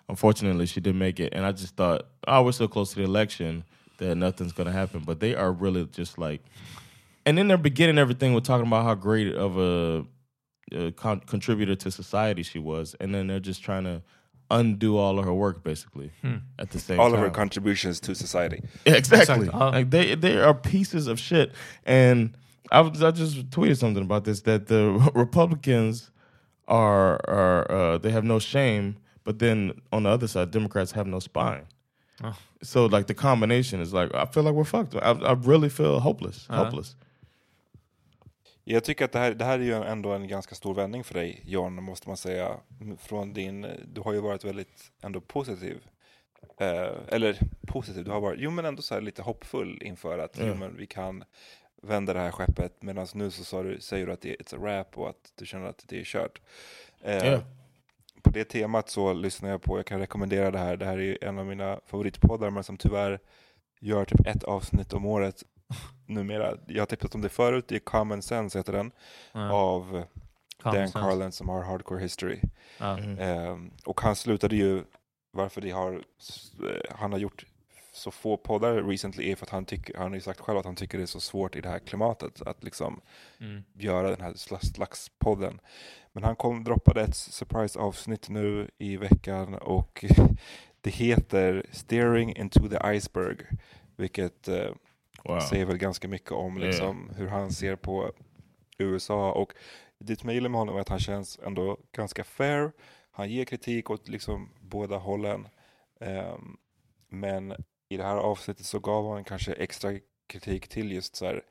[0.10, 1.34] unfortunately, she didn't make it.
[1.34, 3.64] And I just thought, "Oh, we're so close to the election
[4.08, 6.42] that nothing's gonna happen." But they are really just like,
[7.26, 10.06] and then they're beginning everything with talking about how great of a,
[10.72, 14.02] a con- contributor to society she was, and then they're just trying to
[14.52, 16.12] undo all of her work basically
[16.60, 17.16] at the same All time.
[17.16, 18.62] of her contributions to society.
[18.86, 19.46] Yeah, exactly.
[19.48, 19.50] Exactly.
[19.50, 21.54] Uh, like they they are pieces of shit.
[21.86, 22.36] And
[22.72, 26.12] I was I just tweeted something about this that the Republicans
[26.68, 31.08] are are uh, they have no shame, but then on the other side, Democrats have
[31.08, 31.66] no spine.
[32.22, 32.34] Oh.
[32.62, 34.94] So like the combination is like I feel like we're fucked.
[34.96, 36.66] I, I really feel hopeless, Uh-huh.
[36.66, 36.96] hopeless.
[38.66, 41.14] Jag tycker att det här, det här är ju ändå en ganska stor vändning för
[41.14, 42.56] dig, John, måste man säga.
[43.00, 45.78] Från din, du har ju varit väldigt ändå positiv.
[46.60, 50.38] Eh, eller positiv, du har varit, jo men ändå så här lite hoppfull inför att
[50.40, 50.56] jo, Ja.
[50.56, 51.24] men vi kan
[51.82, 52.82] vända det här skeppet.
[52.82, 55.32] Medan nu så sa du, säger du att det är it's a wrap och att
[55.36, 56.42] du känner att det är kört.
[57.02, 57.42] Eh, Ja.
[58.24, 61.24] På det temat så lyssnar jag på, jag kan rekommendera det här, det här är
[61.24, 63.20] en av mina favoritpoddar men som tyvärr
[63.80, 65.44] gör typ ett avsnitt om året
[66.08, 66.58] numera.
[66.68, 68.92] Jag har tipsat om det förut, det är Common Sense heter den
[69.32, 69.52] Ja.
[69.54, 69.84] av
[70.64, 71.00] Common Dan sense.
[71.00, 72.40] Carlin som har Hardcore History.
[72.80, 73.20] Mm.
[73.20, 74.84] Ehm, och han slutade ju,
[75.32, 77.46] varför det har, eh, han har gjort
[78.04, 80.66] så få poddar recently är för att han, tycker, han har ju sagt själv att
[80.66, 83.02] han tycker det är så svårt i det här klimatet att liksom
[83.40, 83.64] Mm.
[83.74, 85.60] göra den här slags, podden.
[86.12, 90.06] Men han kom, droppade ett surprise avsnitt nu i veckan och
[90.82, 93.38] det heter Steering into the Iceberg,
[93.96, 94.70] vilket eh,
[95.26, 95.40] Wow.
[95.40, 98.12] säger väl ganska mycket om liksom, hur han ser på
[98.78, 99.32] USA.
[99.32, 99.54] Och
[100.00, 102.72] det som jag gillar med honom är att han känns ändå ganska fair.
[103.12, 105.48] Han ger kritik åt liksom båda hållen.
[106.00, 106.58] Ehm,
[107.10, 107.54] men
[107.94, 111.44] i det här avsnittet så gav han kanske extra kritik till just så här.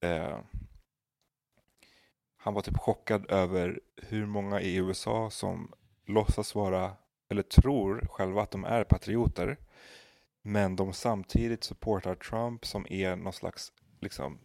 [0.00, 0.38] eh,
[2.36, 5.72] han var typ chockad över hur många i USA som
[6.06, 6.92] låtsas vara,
[7.28, 9.56] eller tror själva att de är patrioter.
[10.42, 14.38] Men de samtidigt supportar Trump som är någon slags liksom,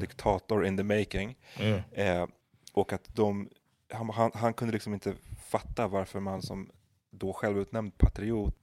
[0.00, 1.38] diktator in the making.
[1.60, 1.82] Yeah.
[1.92, 2.28] Eh,
[2.72, 3.48] och att de,
[3.92, 5.14] han, han, han kunde liksom inte
[5.46, 6.70] fatta varför man som
[7.10, 8.54] då självutnämnd patriot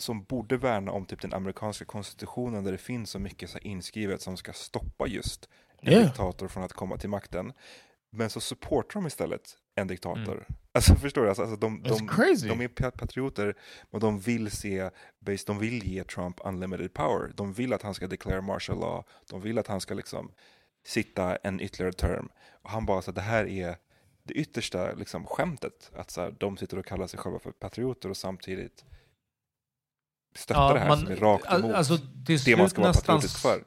[0.00, 4.22] som borde värna om typ den amerikanska konstitutionen där det finns så mycket så inskrivet
[4.22, 5.48] som ska stoppa just
[5.82, 6.04] en Yeah.
[6.04, 7.52] diktator från att komma till makten.
[8.12, 10.32] Men så supportar de istället en diktator.
[10.32, 10.44] Mm.
[10.72, 11.28] Alltså förstår du?
[11.28, 12.06] Alltså, alltså, de, de,
[12.48, 13.54] de är pa- patrioter,
[13.90, 14.90] men de vill se,
[15.46, 17.32] de vill ge Trump unlimited power.
[17.36, 19.04] De vill att han ska declare martial law.
[19.30, 20.32] De vill att han ska liksom
[20.86, 22.28] sitta en ytterligare term.
[22.62, 23.76] Och han bara så att det här är
[24.22, 25.90] det yttersta liksom, skämtet.
[25.94, 28.84] Att så här, de sitter och kallar sig själva för patrioter och samtidigt
[30.34, 33.38] stöttar det här som är rakt emot alltså, till det man ska vara nästan patriotisk
[33.42, 33.58] för.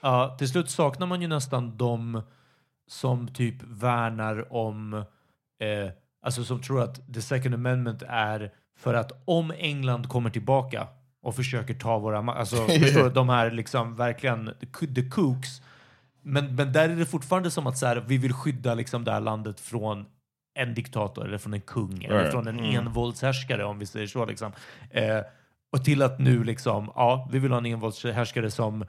[0.00, 2.22] Ja, till slut saknar man ju nästan de
[2.90, 5.90] som typ värnar om, eh,
[6.22, 10.86] alltså som tror att the second amendment är för att om England kommer tillbaka
[11.22, 14.50] och försöker ta våra alltså förstår du, de här liksom verkligen
[14.94, 15.62] the kooks.
[16.22, 19.12] Men, men där är det fortfarande som att så här, vi vill skydda liksom det
[19.12, 20.06] här landet från
[20.54, 22.32] en diktator eller från en kung eller Right.
[22.32, 22.74] från en Mm.
[22.76, 24.24] envåldshärskare om vi säger så.
[24.26, 24.52] Liksom.
[24.90, 25.18] Eh,
[25.72, 28.84] och till att nu liksom, ja, vi vill ha en envåldshärskare som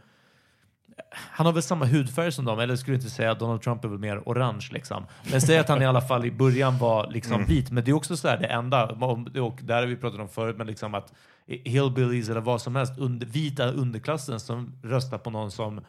[1.12, 3.88] han har väl samma hudfärg som dem, eller skulle inte säga att Donald Trump är
[3.88, 5.06] väl mer orange liksom.
[5.32, 7.48] Men säg att han i alla fall i början var liksom Mm.
[7.48, 7.72] vit.
[7.72, 8.88] Men det är också så här det enda,
[9.42, 11.14] och där har vi pratat om förut, men liksom att
[11.48, 15.82] hillbillies eller vad som helst, under, vita underklassen som röstar på någon som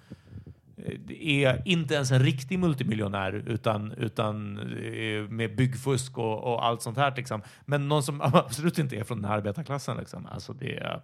[1.08, 6.98] är inte ens en riktig multimiljonär utan, utan eh, med byggfusk och, och allt sånt
[6.98, 7.14] här.
[7.16, 7.42] Liksom.
[7.64, 9.96] Men någon som absolut inte är från den här arbetarklassen.
[9.96, 10.26] Liksom.
[10.26, 11.02] Alltså det är...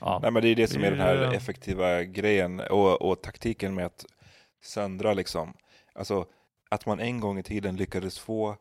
[0.00, 0.18] Ja.
[0.22, 3.86] Nej, men det är det som är den här effektiva grejen och, och taktiken med
[3.86, 4.04] att
[4.62, 5.54] söndra liksom.
[5.94, 6.26] Alltså
[6.70, 8.56] att man en gång i tiden lyckades få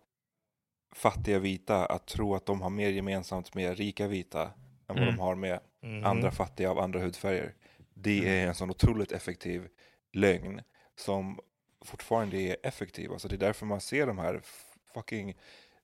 [0.95, 4.49] fattiga vita att tro att de har mer gemensamt med rika vita än
[4.87, 5.15] vad Mm.
[5.15, 6.05] de har med Mhm.
[6.05, 7.53] andra fattiga av andra hudfärger.
[7.93, 9.67] Det är en sån otroligt effektiv
[10.13, 10.61] lögn
[10.95, 11.39] som
[11.85, 13.11] fortfarande är effektiv.
[13.11, 14.41] Alltså det är därför man ser de här
[14.93, 15.37] fucking,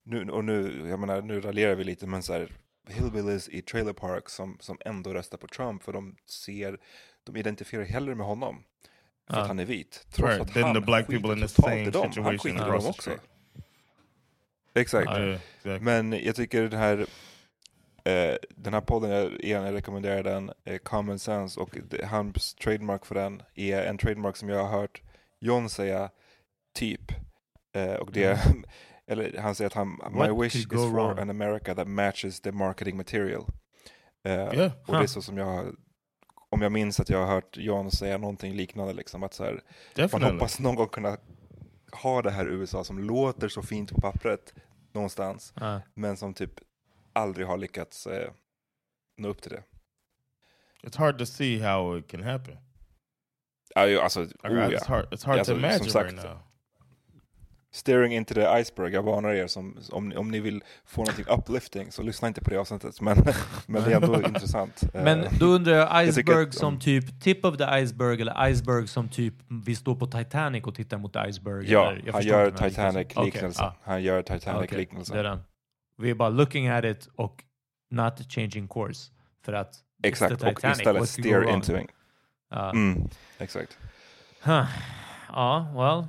[0.04, 2.52] nu, och nu, jag menar, nu raljerar vi lite, men så här,
[2.90, 6.80] hillbillies i trailer park som, som ändå röstar på Trump för de ser,
[7.24, 8.64] de identifierar hellre med honom
[9.28, 9.42] för Ja.
[9.42, 10.08] att han är vit.
[10.12, 12.12] Trots Right, att then han the black people in the same dem.
[12.16, 13.12] Han skiter i dem också.
[14.74, 15.10] Exakt.
[15.10, 15.80] Yeah, exactly.
[15.80, 17.06] Men jag tycker den här
[18.50, 23.16] den här podden, jag, igen, jag rekommenderar den, eh, Common Sense, och hans trademark för
[23.16, 25.02] den är en trademark som jag har hört
[25.40, 26.10] John säga,
[26.76, 27.12] typ.
[27.76, 28.40] Eh, och det,
[29.08, 30.42] eller han säger att han, my Mm.
[30.42, 31.20] Wish is for wrong?
[31.20, 33.46] an America that matches the marketing material.
[34.24, 34.72] Eh, Yeah.
[34.88, 35.76] och det är så som jag
[36.50, 39.62] om jag minns att jag har hört John säga någonting liknande, liksom, att så här,
[40.12, 41.18] man hoppas någon gång kunna
[41.92, 44.54] ha det här USA som låter så fint på pappret
[44.94, 45.82] någonstans, Ja.
[45.94, 46.52] men som typ
[47.18, 48.30] aldrig har lyckats eh,
[49.18, 49.64] nå upp till det.
[50.84, 52.58] It's hard to see how it can happen.
[53.76, 54.50] Ja, alltså, oh, ja.
[54.70, 55.06] It's hard.
[55.14, 56.38] It's hard Alltså, to som imagine sagt, right now.
[57.72, 61.26] Staring into the iceberg, jag varnar er, som, om, ni- om ni vill få någonting
[61.30, 63.18] uplifting så lyssna inte på det avsnittet, men,
[63.68, 64.84] men det är ändå intressant.
[64.94, 68.22] Eh, Men då undrar jag, Jag iceberg att, som um, typ tip of the iceberg
[68.22, 69.34] eller iceberg som typ
[69.66, 71.72] vi står på Titanic och tittar mot iceberg?
[71.72, 72.52] ja, eller, jag han gör.
[72.52, 73.66] Titanic-liknelsen.
[73.66, 75.14] Okej, Han gör Titanic-liknelsen.
[75.16, 75.40] det är den.
[75.98, 77.44] Vi är bara looking at it och
[77.90, 79.12] not changing course.
[79.42, 81.82] För att Exakt, och istället what could go steer into it.
[81.82, 81.88] Uh,
[82.50, 82.72] ja.
[82.72, 83.78] Mm, exakt.
[84.44, 84.66] Huh.
[85.30, 86.08] Ja, well.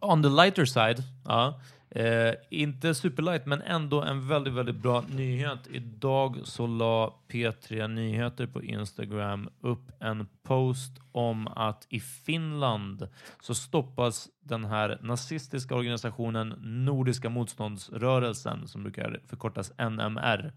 [0.00, 1.60] On the lighter side, ja.
[1.98, 5.58] Eh, inte superlight, men ändå en väldigt, väldigt bra nyhet.
[5.70, 13.08] Idag så la P3 Nyheter på Instagram upp en post om att i Finland
[13.40, 16.48] så stoppas den här nazistiska organisationen
[16.84, 20.52] Nordiska motståndsrörelsen som brukar förkortas NMR.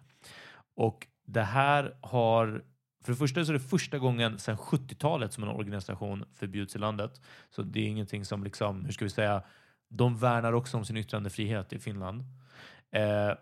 [0.75, 2.63] Och det här har
[3.03, 6.79] för det första så är det första gången sedan 70-talet som en organisation förbjuds i
[6.79, 7.21] landet.
[7.49, 9.43] Så det är ingenting som liksom, hur ska vi säga,
[9.91, 12.23] de värnar också om sin yttrandefrihet i Finland.
[12.91, 13.35] Eh,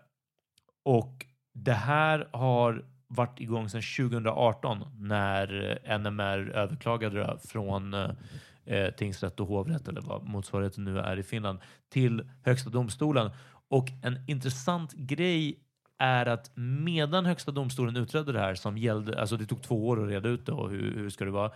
[0.84, 7.94] och det här har varit igång sedan 2018 när NMR överklagade det från
[8.64, 11.58] eh, tingsrätt och hovrätt eller vad motsvarigheten nu är i Finland
[11.88, 13.30] till Högsta domstolen.
[13.68, 15.58] Och en intressant grej
[15.98, 20.02] är att medan Högsta domstolen utredde det här som gällde, alltså det tog två år
[20.02, 21.52] att reda ut det och hur, hur ska det vara,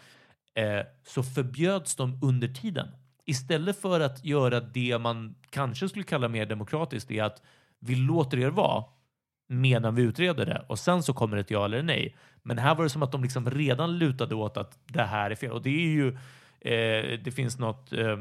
[0.54, 2.88] eh, så förbjöds de under tiden.
[3.26, 7.42] Istället för att göra det man kanske skulle kalla mer demokratiskt, är att
[7.78, 8.84] vi låter er vara
[9.48, 12.16] medan vi utreder det och sen så kommer ett ja eller nej.
[12.42, 15.34] Men här var det som att de liksom redan lutade åt att det här är
[15.34, 15.50] fel.
[15.50, 16.08] Och det är ju,
[16.60, 18.16] eh, det finns något eh,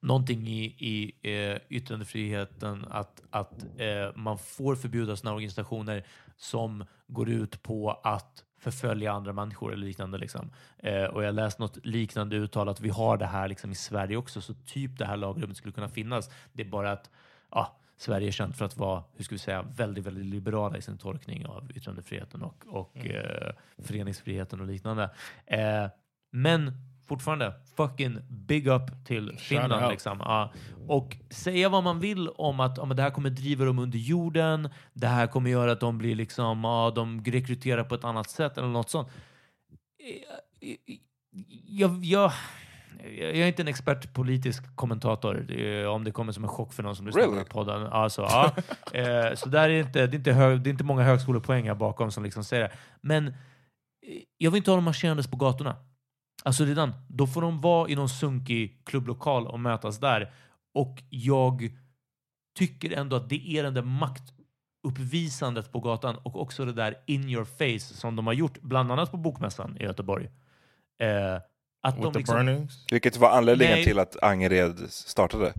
[0.00, 7.28] någonting i, i eh, yttrandefriheten att, att eh, man får förbjuda sådana organisationer som går
[7.28, 10.18] ut på att förfölja andra människor eller liknande.
[10.18, 10.50] Liksom.
[10.78, 14.16] Eh, och jag läste något liknande uttal att vi har det här liksom i Sverige
[14.16, 16.30] också, så typ det här lagrummet skulle kunna finnas.
[16.52, 17.10] Det är bara att
[17.50, 20.82] ja, Sverige är känt för att vara, hur ska vi säga, väldigt, väldigt liberala i
[20.82, 23.16] sin tolkning av yttrandefriheten och, och Mm.
[23.16, 25.10] eh, föreningsfriheten och liknande.
[25.46, 25.86] Eh,
[26.32, 26.72] men
[27.08, 29.90] fortfarande, fucking big up till Finland.
[29.90, 30.18] Liksom.
[30.20, 30.52] Ja.
[30.88, 34.68] Och säga vad man vill om att ja, det här kommer driva dem under jorden,
[34.92, 38.58] det här kommer göra att de blir liksom, ja, de rekryterar på ett annat sätt
[38.58, 39.08] eller något sånt.
[40.62, 40.76] Eh, eh,
[41.68, 42.32] Jag, jag,
[43.18, 46.82] jag är inte en expert politisk kommentator, eh, om det kommer som en chock för
[46.82, 47.44] någon som lyssnar Really?
[47.44, 47.86] på podden.
[47.86, 48.52] Alltså, ja.
[49.36, 52.10] Så där är inte, det, är inte hög, det är inte många högskolepoäng här bakom
[52.10, 52.72] som liksom säger det.
[53.00, 53.34] Men
[54.38, 55.76] jag vill inte ha dem marscherandes på gatorna.
[56.46, 60.32] Alltså redan, då får de vara i någon sunkig klubblokal och mötas där.
[60.74, 61.70] Och jag
[62.58, 67.28] tycker ändå att det är den där maktuppvisandet på gatan och också det där in
[67.28, 70.24] your face som de har gjort, bland annat på Bokmässan i Göteborg.
[71.00, 71.34] Eh,
[71.82, 72.86] att With de the liksom, burnings?
[72.90, 73.84] Vilket var anledningen Nej.
[73.84, 75.52] till att Angered startade.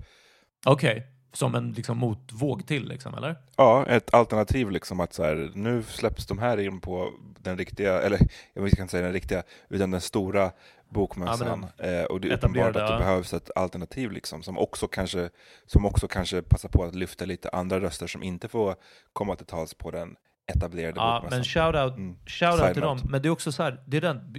[0.66, 3.36] Okej, som en liksom motvåg till liksom, eller?
[3.56, 7.10] Ja, ett alternativ liksom att så här, nu släpps de här in på
[7.40, 8.20] den riktiga, eller
[8.54, 10.52] jag ska inte säga den riktiga, utan den stora
[10.90, 11.66] bokmässan.
[11.78, 12.98] eh, och det är uppenbart att det ja.
[12.98, 15.30] behövs ett alternativ liksom, som, också kanske,
[15.66, 18.76] som också kanske passar på att lyfta lite andra röster som inte får
[19.14, 20.16] komma till tals på den
[20.54, 21.38] etablerade Ja, bokmässan.
[21.40, 22.16] men shout-out Mm.
[22.26, 23.00] shout out till dem.
[23.10, 24.34] Men det är också så här, det är den,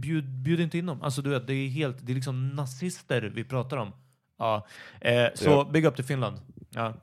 [0.00, 1.02] bjud, bjud inte in dem.
[1.02, 3.92] Alltså du vet, det är helt, det är liksom nazister vi pratar om.
[4.42, 4.66] Ja.
[5.00, 5.64] Eh, så Ja.
[5.72, 6.40] big up till Finland.
[6.70, 6.94] Ja.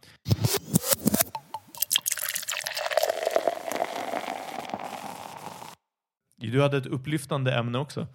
[6.35, 8.07] Du hade ett upplyftande ämne också.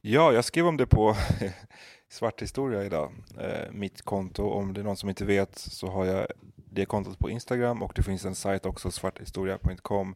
[0.00, 1.16] Ja, jag skrev om det på
[2.08, 3.12] Svart historia idag.
[3.40, 7.18] Eh, mitt konto, om det är någon som inte vet så har jag det kontot
[7.18, 10.14] på Instagram och det finns en sajt också, svarthistoria.com.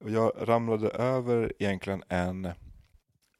[0.00, 2.48] Och Jag ramlade över egentligen en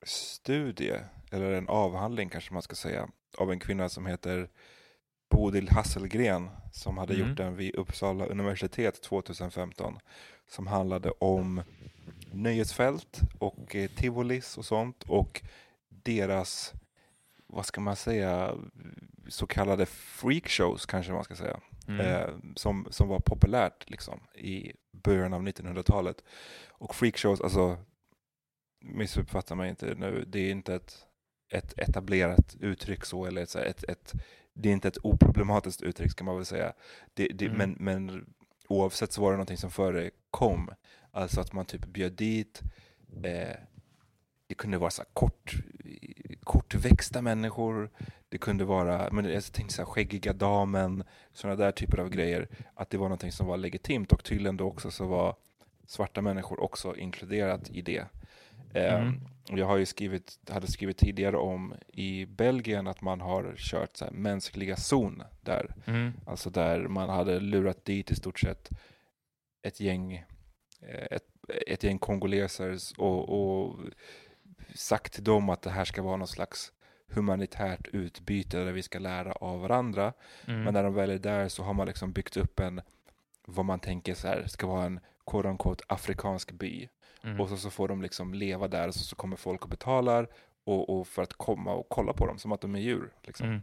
[0.07, 0.95] studie,
[1.33, 3.09] eller en avhandling kanske man ska säga,
[3.39, 4.49] av en kvinna som heter
[5.31, 7.29] Bodil Hasselgren som hade Mm.
[7.29, 9.99] gjort den vid Uppsala universitet 2015
[10.49, 11.63] som handlade om
[12.33, 15.43] nöjesfält och eh, tivolis och sånt och
[15.89, 16.73] deras,
[17.47, 18.55] vad ska man säga,
[19.29, 22.01] så kallade freakshows kanske man ska säga, Mm.
[22.07, 26.25] eh, som, som var populärt liksom i början av 1900-talet.
[26.69, 27.77] Och freakshows, alltså
[28.81, 31.07] missuppfatta mig inte nu, det är inte ett,
[31.53, 34.13] ett etablerat uttryck så, eller ett, ett, ett,
[34.55, 36.73] det är inte ett oproblematiskt uttryck ska man väl säga.
[37.15, 37.59] Det, det, Mm.
[37.59, 38.27] men, men
[38.69, 40.71] oavsett så var det någonting som förekom.
[41.11, 42.63] Alltså att man typ bjöd dit,
[43.25, 43.57] eh,
[44.47, 45.55] det kunde vara så kort,
[46.45, 47.91] kortväxta människor,
[48.29, 52.49] det kunde vara, men jag tänkte så här, skäggiga damen, sådana där typer av grejer.
[52.75, 55.37] Att det var någonting som var legitimt och tydligen då också så var
[55.87, 58.07] svarta människor också inkluderat i det.
[58.75, 59.21] Eh, Mm.
[59.49, 64.09] Jag har ju skrivit, hade skrivit tidigare om i Belgien att man har kört så
[64.13, 65.75] mänskliga zon där.
[65.87, 66.13] Mm.
[66.27, 68.71] Alltså där man hade lurat dit i stort sett
[69.63, 70.15] ett gäng,
[70.81, 71.25] eh, ett,
[71.67, 73.79] ett gäng kongoleser och, och
[74.75, 76.73] sagt till dem att det här ska vara någon slags
[77.09, 80.13] humanitärt utbyte där vi ska lära av varandra.
[80.47, 80.63] Mm.
[80.63, 82.81] Men när de väl är där så har man liksom byggt upp en,
[83.45, 86.89] vad man tänker så här, ska vara en quote unquote afrikansk by.
[87.25, 87.41] Mm.
[87.41, 90.29] Och så, så får de liksom leva där och så, så kommer folk och betalar
[90.65, 93.13] och, och för att komma och kolla på dem som att de är djur.
[93.23, 93.47] Liksom.
[93.47, 93.63] Mm.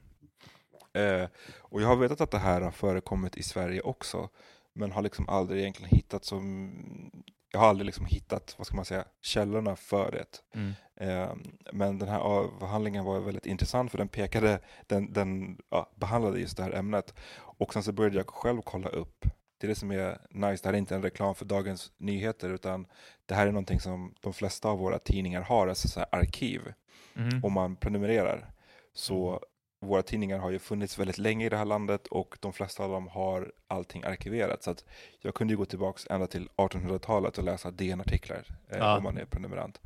[0.94, 4.30] Eh, och jag har vetat att det här har förekommit i Sverige också,
[4.74, 6.72] men har liksom aldrig egentligen hittat som
[7.52, 10.42] jag har aldrig liksom hittat, vad ska man säga, källorna för det.
[10.54, 10.74] Mm.
[10.96, 11.36] Eh,
[11.74, 16.58] men den här avhandlingen var väldigt intressant för den pekade, den, den ja, behandlade just
[16.58, 17.14] det här ämnet.
[17.36, 19.26] Och sen så började jag själv kolla upp,
[19.60, 22.50] det är det som är nice, det här är inte en reklam för Dagens Nyheter
[22.50, 22.86] utan
[23.26, 26.74] det här är någonting som de flesta av våra tidningar har, alltså så arkiv
[27.16, 27.44] Mm.
[27.46, 28.52] om man prenumererar.
[28.94, 29.40] Så
[29.82, 32.92] våra tidningar har ju funnits väldigt länge i det här landet och de flesta av
[32.92, 34.64] dem har allting arkiverat.
[34.64, 34.86] Så att
[35.22, 38.98] jag kunde ju gå tillbaka ända till 1800-talet och läsa DN-artiklar eh, Ja.
[38.98, 39.82] om man är prenumerant.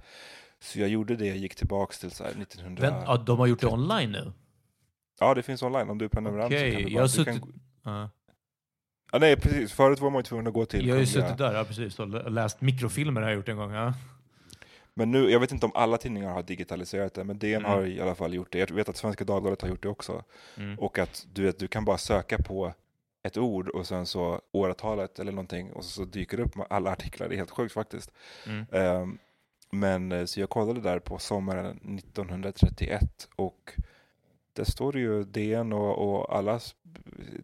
[0.59, 2.91] Så jag gjorde det, jag gick tillbaka till så här 1900...
[2.91, 4.32] Men, ja, de har gjort det online nu?
[5.19, 5.89] Ja, det finns online.
[5.89, 7.07] Om du är prenumerant Okej, så kan du jag har bara...
[7.09, 7.41] Suttit...
[7.41, 7.59] kan...
[7.84, 8.09] Ja.
[9.14, 9.74] Ja, nej, precis.
[9.74, 11.99] Förut var man ju tvungen att gå till Jag har ju suttit där, ja, precis,
[11.99, 13.72] och lä- läst mikrofilmer har jag gjort en gång.
[13.74, 13.93] Ja.
[14.93, 17.72] Men nu, jag vet inte om alla tidningar har digitaliserat det, men DN Mm.
[17.72, 18.59] har i alla fall gjort det.
[18.59, 20.24] Jag vet att Svenska Dagbladet har gjort det också.
[20.57, 20.80] Mm.
[20.80, 22.74] Och att du, vet, du kan bara söka på
[23.24, 26.68] ett ord och sen så årtalet eller någonting och så, så dyker det upp med
[26.70, 27.30] alla artiklar.
[27.30, 28.11] Det är helt sjukt faktiskt.
[28.47, 28.66] Mm.
[28.72, 29.18] Ehm,
[29.72, 33.01] men eh, så jag kollade där på sommaren 1931
[33.36, 33.74] och
[34.53, 36.59] där står det ju DN och, och alla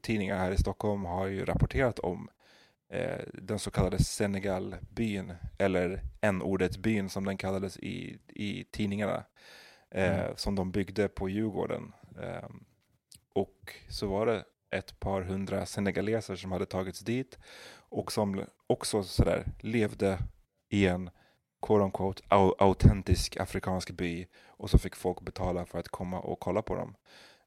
[0.02, 2.30] tidningar här i Stockholm har ju rapporterat om
[2.90, 9.24] eh, den så kallade Senegalbyn, eller n-ordet byn som den kallades i, i tidningarna,
[9.92, 10.34] eh, Mm.
[10.38, 11.94] som de byggde på Djurgården.
[12.22, 12.64] Ehm,
[13.34, 17.38] och så var det ett par hundra senegaleser som hade tagits dit
[17.90, 20.20] och som också sådär levde
[20.70, 21.10] i en
[21.62, 26.40] quote unquote au- autentisk afrikansk by och så fick folk betala för att komma och
[26.40, 26.96] kolla på dem.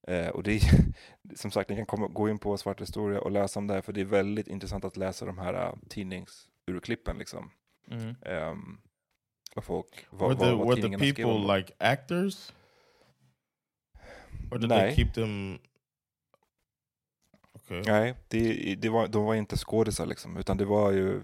[0.08, 0.60] Eh, och det är,
[1.36, 3.80] som sagt, ni kan komma, gå in på Svart historia och läsa om det här
[3.80, 7.50] för det är väldigt intressant att läsa de här uh, tidningsurklippen liksom.
[7.90, 8.14] Mm.
[8.22, 8.78] Ehm,
[9.54, 12.52] vad folk, vad, Were the, vad, were the people like actors?
[14.50, 14.80] Or did Nej.
[14.80, 15.58] they keep them...
[17.54, 17.82] Okay.
[17.86, 21.22] Nej, det, det var, de var inte skådisar liksom, utan det var ju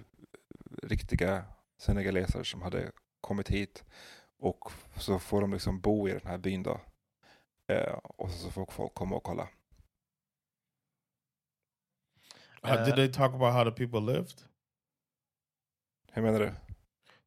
[0.82, 1.44] riktiga
[1.78, 3.84] senegaleser som hade kommit hit
[4.38, 6.80] och så får de liksom bo i den här byn då.
[7.66, 9.48] Eh, och så får folk komma och kolla.
[12.64, 14.42] Uh, did they talk about how the people lived?
[16.12, 16.52] Hur menar du?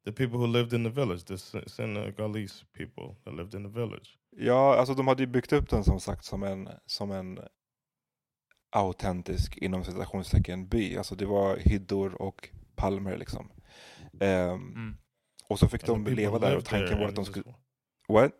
[0.04, 3.80] The people who lived in the village, the Sen- Senegalese people that lived in the
[3.80, 4.18] village.
[4.30, 7.40] Ja, alltså de hade ju byggt upp den som sagt som en, som en
[8.70, 10.96] autentisk inom citationstecken by.
[10.96, 13.52] Alltså det var hyddor och palmer liksom.
[14.20, 14.96] Ehm, Mm.
[15.48, 17.44] Och så fick And the de leva där och tanken var att de skulle...
[18.08, 18.32] What?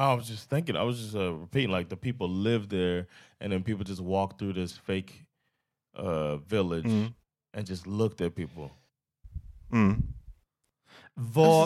[0.00, 3.06] I was just thinking, I was just uh, repeating, like the people lived there,
[3.40, 5.12] and then people just walked through this fake
[5.98, 7.12] uh, village Mm.
[7.56, 8.70] and just looked at people.
[9.72, 10.02] Mm.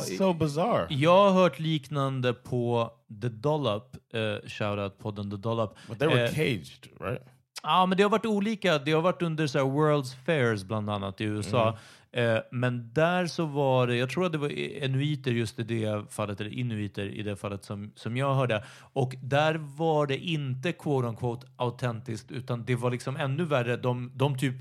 [0.03, 0.87] Is so bizarre.
[0.91, 2.91] jag har hört liknande på
[3.23, 5.77] The Dollop, uh, shoutout-podden The Dollop.
[5.89, 7.23] But they were Eh, caged, right?
[7.63, 8.79] Ja, men det har varit olika.
[8.79, 11.69] Det har varit under så här World's Fairs bland annat i USA.
[11.69, 11.75] Eh,
[12.17, 14.49] Eh, men där så var det, jag tror att det var
[14.85, 18.65] inuiter just i det fallet, eller inuiter i det fallet som, som jag hörde.
[18.93, 23.77] Och där var det inte quote unquote autentiskt, utan det var liksom ännu värre.
[23.77, 24.55] De, de typ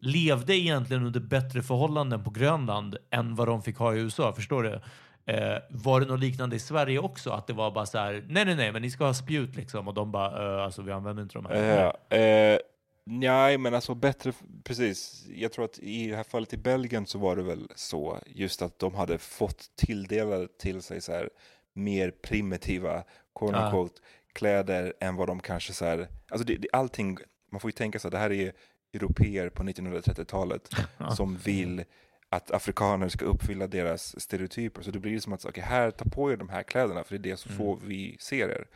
[0.00, 4.32] levde egentligen under bättre förhållanden på Grönland än vad de fick ha i USA.
[4.32, 4.80] Förstår du?
[5.26, 7.30] Eh, var det något liknande i Sverige också?
[7.30, 9.88] Att det var bara så här, nej, nej, nej, men ni ska ha spjut liksom.
[9.88, 11.92] Och de bara, eh, alltså vi använder inte de här.
[12.10, 12.58] Eh, eh,
[13.04, 14.32] nej, men alltså bättre,
[14.64, 15.26] precis.
[15.28, 18.62] Jag tror att i det här fallet i Belgien så var det väl så, just
[18.62, 21.30] att de hade fått tilldelade till sig så här
[21.72, 23.64] mer primitiva, quote Ja.
[23.64, 24.00] unquote,
[24.32, 27.18] kläder än vad de kanske så här, alltså det, det, allting,
[27.52, 28.52] man får ju tänka sig, det här är
[28.94, 30.70] europeer på 1930-talet
[31.16, 31.84] som vill
[32.28, 34.82] att afrikaner ska uppfylla deras stereotyper.
[34.82, 37.28] Så det blir som att, okej, här, ta på er de här kläderna, för det
[37.28, 38.66] är det så så vi ser er.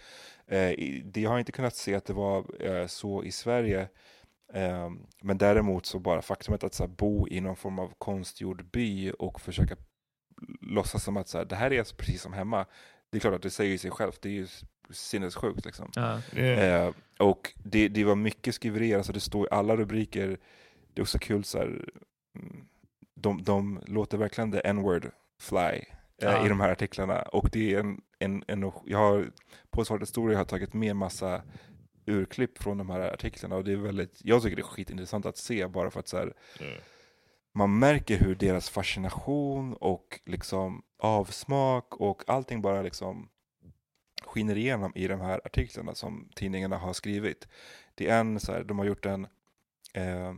[0.47, 3.89] Eh, det jag har inte kunnat se att det var eh, så i Sverige,
[5.23, 9.11] men däremot så bara faktumet att så här, bo i någon form av konstgjord by
[9.11, 9.77] och försöka
[10.61, 12.67] låtsas som att så här, det här är alltså precis som hemma.
[13.11, 14.47] Det är klart att det säger sig självt, det är ju
[14.91, 15.91] sinnessjukt liksom.
[15.95, 16.21] Ja.
[16.37, 16.87] Yeah.
[16.87, 20.39] Eh, och det, det var mycket skriverier, alltså det står i alla rubriker,
[20.95, 21.89] det är också kul så här,
[22.37, 22.67] mm,
[23.15, 25.83] de, de låter verkligen the n-word fly eh,
[26.19, 26.47] Ja.
[26.47, 27.23] i de här artiklarna.
[27.23, 29.31] Och det är en, en, en jag har,
[29.71, 31.43] på Svart historia har tagit med massa
[32.07, 35.37] urklipp från de här artiklarna och det är väldigt, jag tycker det är skitintressant att
[35.37, 36.81] se bara för att så här, Yeah.
[37.53, 43.29] man märker hur deras fascination och liksom avsmak och allting bara liksom
[44.25, 47.49] skiner igenom i de här artiklarna som tidningarna har skrivit.
[47.95, 49.27] Det är en så här, de har gjort en,
[49.95, 50.29] eh,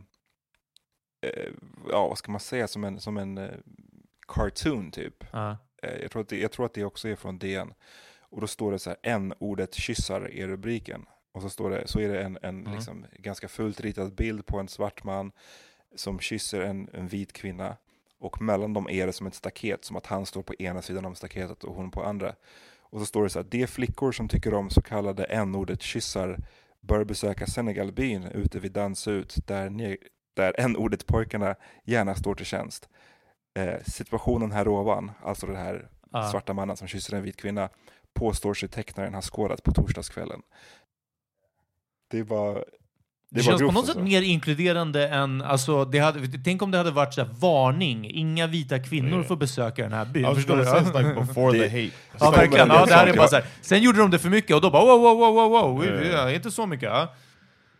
[1.21, 1.51] eh,
[1.89, 3.51] ja vad ska man säga, som en, som en eh,
[4.27, 5.23] cartoon typ.
[5.83, 7.73] Eh, jag, tror att det, jag tror att det också är från DN.
[8.29, 11.05] Och då står det så här, en ordet kyssar i rubriken.
[11.37, 12.73] Och så, står det, så är det en, en Mm.
[12.73, 15.31] liksom, ganska fullt ritad bild på en svart man
[15.95, 17.77] som kysser en, en vit kvinna.
[18.19, 21.05] Och mellan dem är det som ett staket, som att han står på ena sidan
[21.05, 22.35] om staketet och hon på andra.
[22.79, 26.39] Och så står det så här, de flickor som tycker om så kallade n-ordet kyssar
[26.81, 29.97] bör besöka Senegalbyn ute vid Dansut där,
[30.33, 32.89] där n-ordet pojkarna gärna står till tjänst.
[33.53, 36.29] Eh, situationen här ovan, alltså den här Ja.
[36.31, 37.69] svarta mannen som kysser en vit kvinna,
[38.13, 40.41] påstår sig tecknaren ha skådat på torsdagskvällen.
[42.11, 42.63] Det var...
[43.29, 43.99] Det, var känns på något sätt alltså.
[44.03, 45.41] mer inkluderande än...
[45.41, 49.23] Alltså, det hade, tänk om det hade varit så här, varning, inga vita kvinnor Yeah.
[49.27, 50.23] får besöka den här byn.
[50.23, 50.63] Was Förstår du?
[51.03, 51.95] like before Det- the hate.
[52.19, 52.67] Ja, verkligen.
[52.67, 53.45] Ja, det det här är bara så här.
[53.61, 55.85] Sen gjorde de det för mycket och då bara wow, wow, wow, wow, wow.
[55.85, 56.11] Ja, ja.
[56.11, 56.89] Ja, inte så mycket.
[56.89, 57.13] Ja.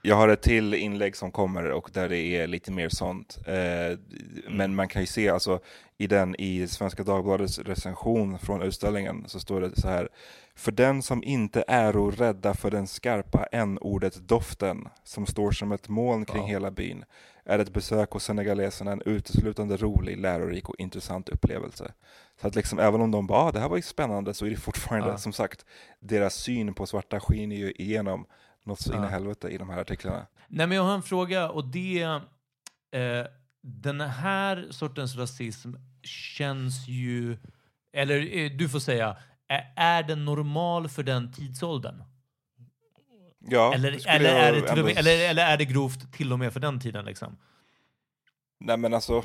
[0.08, 3.38] Jag har ett till inlägg som kommer och där det är lite mer sånt.
[3.48, 3.98] Eh,
[4.50, 5.60] men man kan ju se, alltså
[5.98, 10.10] i den i Svenska Dagbladets recension från utställningen så står det så här.
[10.56, 15.90] För den som inte är rädda för den skarpa n-ordet doften som står som ett
[15.90, 16.48] moln kring Ja.
[16.48, 17.04] hela byn
[17.46, 21.92] är ett besök hos senegaleserna en uteslutande rolig, lärorik och intressant upplevelse.
[22.42, 24.50] Så att liksom även om de bara, ah, det här var ju spännande, så är
[24.50, 25.18] det fortfarande, Ja.
[25.18, 25.66] som sagt,
[26.00, 28.26] deras syn på svarta skiner ju igenom
[28.68, 30.28] något så in i helvete i de här artiklarna.
[30.48, 32.04] Nej, men jag har en fråga och det...
[32.92, 33.26] Eh,
[33.64, 37.38] den här sortens rasism känns ju...
[37.94, 42.04] Eller eh, du får säga, är, är den normal för den tidsåldern?
[43.40, 46.54] Ja, Eller, eller, är det ändå- med, eller, eller är det grovt till och med
[46.54, 47.06] för den tiden?
[47.06, 47.38] Liksom?
[48.60, 49.24] Nej men alltså,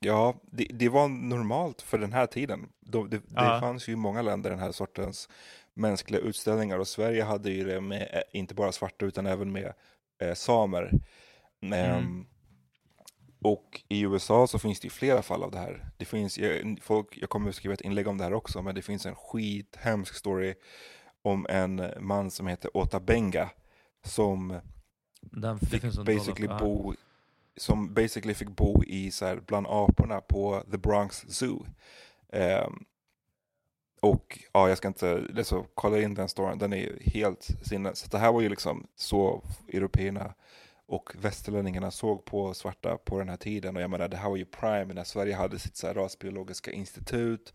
[0.00, 2.68] ja, det, det var normalt för den här tiden.
[2.80, 5.28] Då, det, det fanns ju i många länder den här sortens
[5.74, 9.72] mänskliga utställningar och Sverige hade ju det med eh, inte bara svarta utan även med
[10.22, 11.00] eh, samer.
[11.74, 12.26] Ehm,
[13.42, 15.90] och i USA så finns det ju flera fall av det här.
[15.96, 18.74] Det finns, jag, folk, jag kommer att skriva ett inlägg om det här också, men
[18.74, 20.54] det finns en skithemsk story
[21.22, 23.50] om en man som heter Ota Benga
[24.04, 24.60] som
[25.20, 26.94] Den, fick basically bo
[27.56, 31.66] som basically fick bo i så här, bland aporna på The Bronx Zoo.
[32.32, 32.84] Ehm,
[34.02, 37.98] och ja, jag ska inte, så, kolla in den storyn, den är ju helt sinnes.
[37.98, 40.34] Så det här var ju liksom så européerna
[40.86, 43.76] och västerlänningarna såg på svarta på den här tiden.
[43.76, 46.72] Och jag menar, det här var ju prime när Sverige hade sitt så här, rasbiologiska
[46.72, 47.54] institut.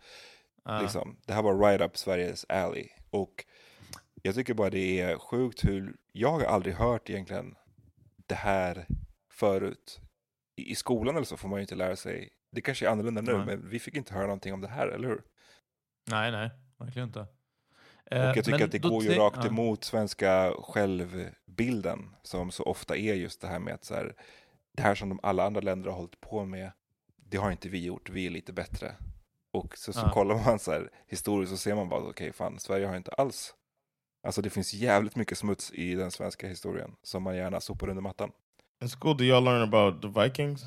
[0.64, 0.82] Ja.
[0.82, 2.90] Liksom, det här var right up Sveriges alley.
[3.10, 3.46] Och
[4.22, 7.56] jag tycker bara det är sjukt hur, jag har aldrig hört egentligen
[8.28, 8.86] det här
[9.32, 10.00] förut.
[10.56, 13.22] I, I skolan eller så får man ju inte lära sig, det kanske är annorlunda
[13.22, 13.46] nu, Nej.
[13.46, 15.22] men vi fick inte höra någonting om det här, eller hur?
[16.08, 17.20] Nej, nej, verkligen inte.
[17.20, 17.28] Och
[18.12, 19.48] Eh, jag tycker men att det går ju rakt ja.
[19.48, 24.16] emot svenska självbilden, som så ofta är just det här med att så här,
[24.78, 26.72] det här som de alla andra länder har hållit på med,
[27.16, 28.96] det har inte vi gjort, vi är lite bättre.
[29.52, 30.12] Och så, så Ja.
[30.12, 33.54] kollar man så här historiskt så ser man bara, okej fan, Sverige har inte alls,
[34.24, 38.02] alltså det finns jävligt mycket smuts i den svenska historien som man gärna sopar under
[38.02, 38.32] mattan.
[38.82, 40.64] In school, do y'all learn about the Vikings?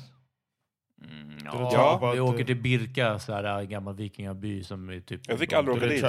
[1.03, 5.21] Mm, ja, vi åker till Birka, så här, en gammal vikingaby som är typ...
[5.27, 6.03] Jag fick aldrig åka dit.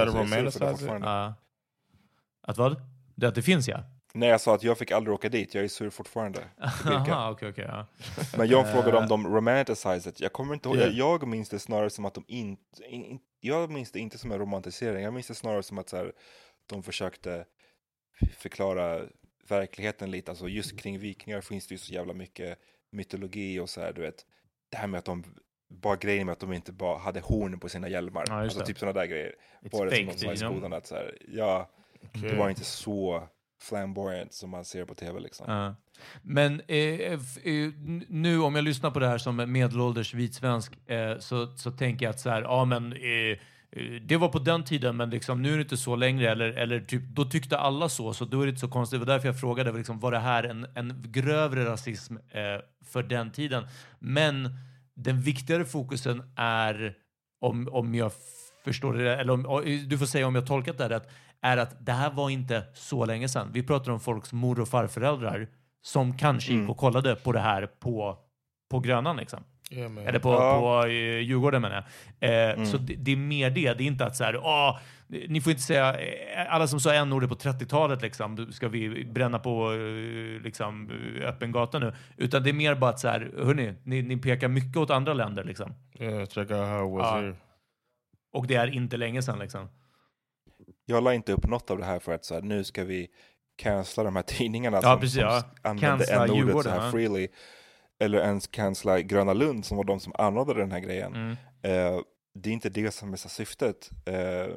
[1.01, 1.35] Ja.
[2.43, 2.83] Att vad?
[3.15, 3.85] Det att det finns ja.
[4.15, 6.41] Nej, jag sa att jag fick aldrig åka dit, jag är sur fortfarande.
[6.85, 7.65] Aha, okej, okej.
[7.69, 7.87] ja.
[8.37, 8.73] Men jag Eh.
[8.73, 10.21] frågade om de romanticize it.
[10.21, 10.93] Jag kommer inte ihåg, Yeah.
[10.99, 14.39] jag minns det snarare som att de inte, in, jag minns det inte som en
[14.39, 15.05] romantisering.
[15.05, 16.13] Jag minns det snarare som att så här,
[16.67, 17.45] de försökte
[18.39, 19.01] förklara
[19.49, 20.31] verkligheten lite.
[20.31, 22.59] Alltså just kring vikingar finns det ju så jävla mycket
[22.93, 24.27] mytologi och så här, du vet.
[24.73, 25.25] Det här med att de,
[25.69, 28.25] bara grejen med att de inte bara hade horn på sina hjälmar.
[28.29, 28.67] Ja, alltså det.
[28.67, 29.35] typ sådana där grejer.
[29.63, 31.71] It's Var det som de sa i skolan att så här, ja,
[32.13, 32.37] det Okay.
[32.39, 33.29] var inte så
[33.63, 35.47] flamboyant som man ser på tv liksom.
[35.53, 35.75] Ja.
[36.23, 37.71] Men eh, f- eh,
[38.09, 42.11] nu om jag lyssnar på det här som medelålders vitsvensk eh, så, så tänker jag
[42.11, 43.39] att så här, ja men eh,
[44.03, 46.31] det var på den tiden men liksom, nu är det inte så längre.
[46.31, 49.01] Eller, eller typ, då tyckte alla så, så då är det inte så konstigt.
[49.01, 52.43] Det var därför jag frågade, liksom, var det här en, en grövre rasism eh,
[52.85, 53.67] för den tiden?
[53.99, 54.57] Men
[54.95, 56.95] den viktigare fokusen är,
[57.41, 58.13] om, om jag
[58.65, 61.11] förstår det, eller om, du får säga om jag tolkat det här rätt,
[61.43, 63.51] är att det här var inte så länge sedan.
[63.53, 65.49] Vi pratar om folks mor och farföräldrar
[65.83, 68.19] som kanske gick och kollade på det här på,
[68.71, 69.17] på Grönan.
[69.17, 69.45] Liksom.
[70.07, 70.61] Eller på, Ja.
[70.83, 71.85] på eh, Djurgården menar
[72.21, 72.59] jag.
[72.59, 73.75] Eh, Så det, det är mer det.
[73.75, 74.79] Det är inte att så här, "Åh,
[75.29, 79.39] ni får inte säga, eh, alla som sa n-ordet på 30-talet liksom, ska vi bränna
[79.39, 80.91] på eh, liksom,
[81.25, 81.93] öppen gata nu.
[82.17, 85.13] Utan det är mer bara att så här, hörni, ni, ni pekar mycket åt andra
[85.15, 85.75] länder liksom.
[85.99, 87.17] yeah, check out how was Ja.
[87.21, 87.35] here.
[88.33, 89.69] Och det är inte länge sedan liksom.
[90.87, 93.09] Jag la inte upp något av det här för att så här, nu ska vi
[93.57, 95.43] cancella de här tidningarna Ja, som, precis, som ja.
[95.63, 96.91] använde Cancella n-ordet så här ja.
[96.91, 97.29] freely.
[98.03, 101.15] Eller ens cancella Gröna Lund som var de som anordnade den här grejen.
[101.15, 101.31] Mm.
[101.63, 102.01] Eh,
[102.35, 103.91] det är inte det som är syftet.
[104.07, 104.57] Eh,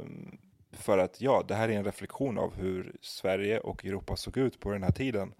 [0.71, 4.59] för att ja, det här är en reflektion av hur Sverige och Europa såg ut
[4.59, 5.33] på den här tiden.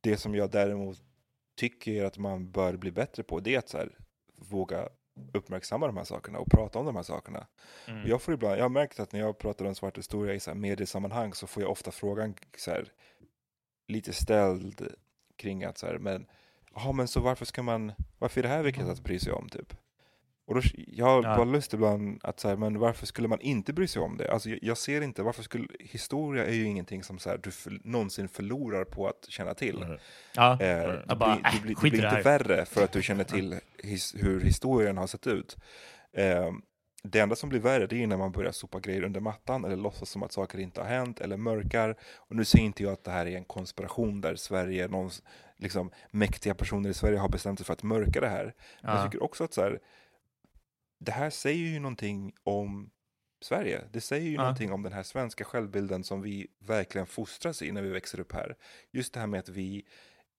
[0.00, 1.02] Det som jag däremot
[1.56, 3.98] tycker att man bör bli bättre på det är att så här,
[4.36, 4.88] våga
[5.32, 7.46] uppmärksamma de här sakerna och prata om de här sakerna.
[7.88, 8.08] Mm.
[8.08, 10.50] Jag, får ibland, jag har märkt att när jag pratar om svart historia i så
[10.50, 12.92] här mediesammanhang så får jag ofta frågan så här,
[13.88, 14.94] lite ställd
[15.36, 16.26] kring att så här, men,
[16.76, 19.48] aha, men så varför ska man, varför är det här viktigt att bry sig om
[19.48, 19.76] typ?
[20.46, 21.36] Och då, jag har Ja.
[21.36, 24.32] bara lust ibland att här, men varför skulle man inte bry sig om det?
[24.32, 27.50] Alltså jag, jag ser inte, varför skulle, historia är ju ingenting som så här, du
[27.50, 29.78] för, någonsin förlorar på att känna till.
[29.84, 30.00] Right.
[30.34, 30.58] Ja.
[30.60, 32.64] Eh, Jag det, bara, blir, äh, det, blir, det skit i blir det inte värre
[32.64, 35.56] för att du känner till his, hur historien har sett ut.
[36.12, 36.52] Eh,
[37.02, 39.76] det enda som blir värre det är när man börjar sopa grejer under mattan eller
[39.76, 41.96] låtsas som att saker inte har hänt eller mörkar.
[42.16, 45.10] Och nu säger inte jag att det här är en konspiration där Sverige, någon,
[45.58, 48.54] liksom, mäktiga personer i Sverige har bestämt sig för att mörka det här.
[48.82, 49.04] Men jag Ja.
[49.04, 49.80] tycker också att så här,
[50.98, 52.90] det här säger ju någonting om
[53.42, 53.80] Sverige.
[53.92, 54.40] Det säger ju Ja.
[54.42, 58.32] någonting om den här svenska självbilden som vi verkligen fostras i när vi växer upp
[58.32, 58.56] här.
[58.92, 59.84] Just det här med att vi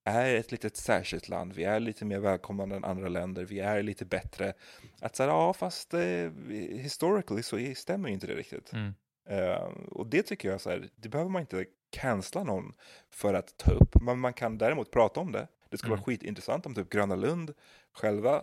[0.04, 3.84] är ett litet särskilt land, vi är lite mer välkomnande än andra länder, vi är
[3.84, 4.54] lite bättre.
[5.02, 6.32] Att säga, ja fast eh,
[6.72, 8.74] historically så stämmer ju inte det riktigt.
[8.74, 8.94] Mm.
[9.30, 12.74] Eh, och det tycker jag så här, det behöver man inte cancella någon
[13.10, 15.48] för att ta upp, men man kan däremot prata om det.
[15.70, 16.00] Det skulle Mm.
[16.00, 17.54] vara skitintressant om typ Gröna Lund
[17.94, 18.42] själva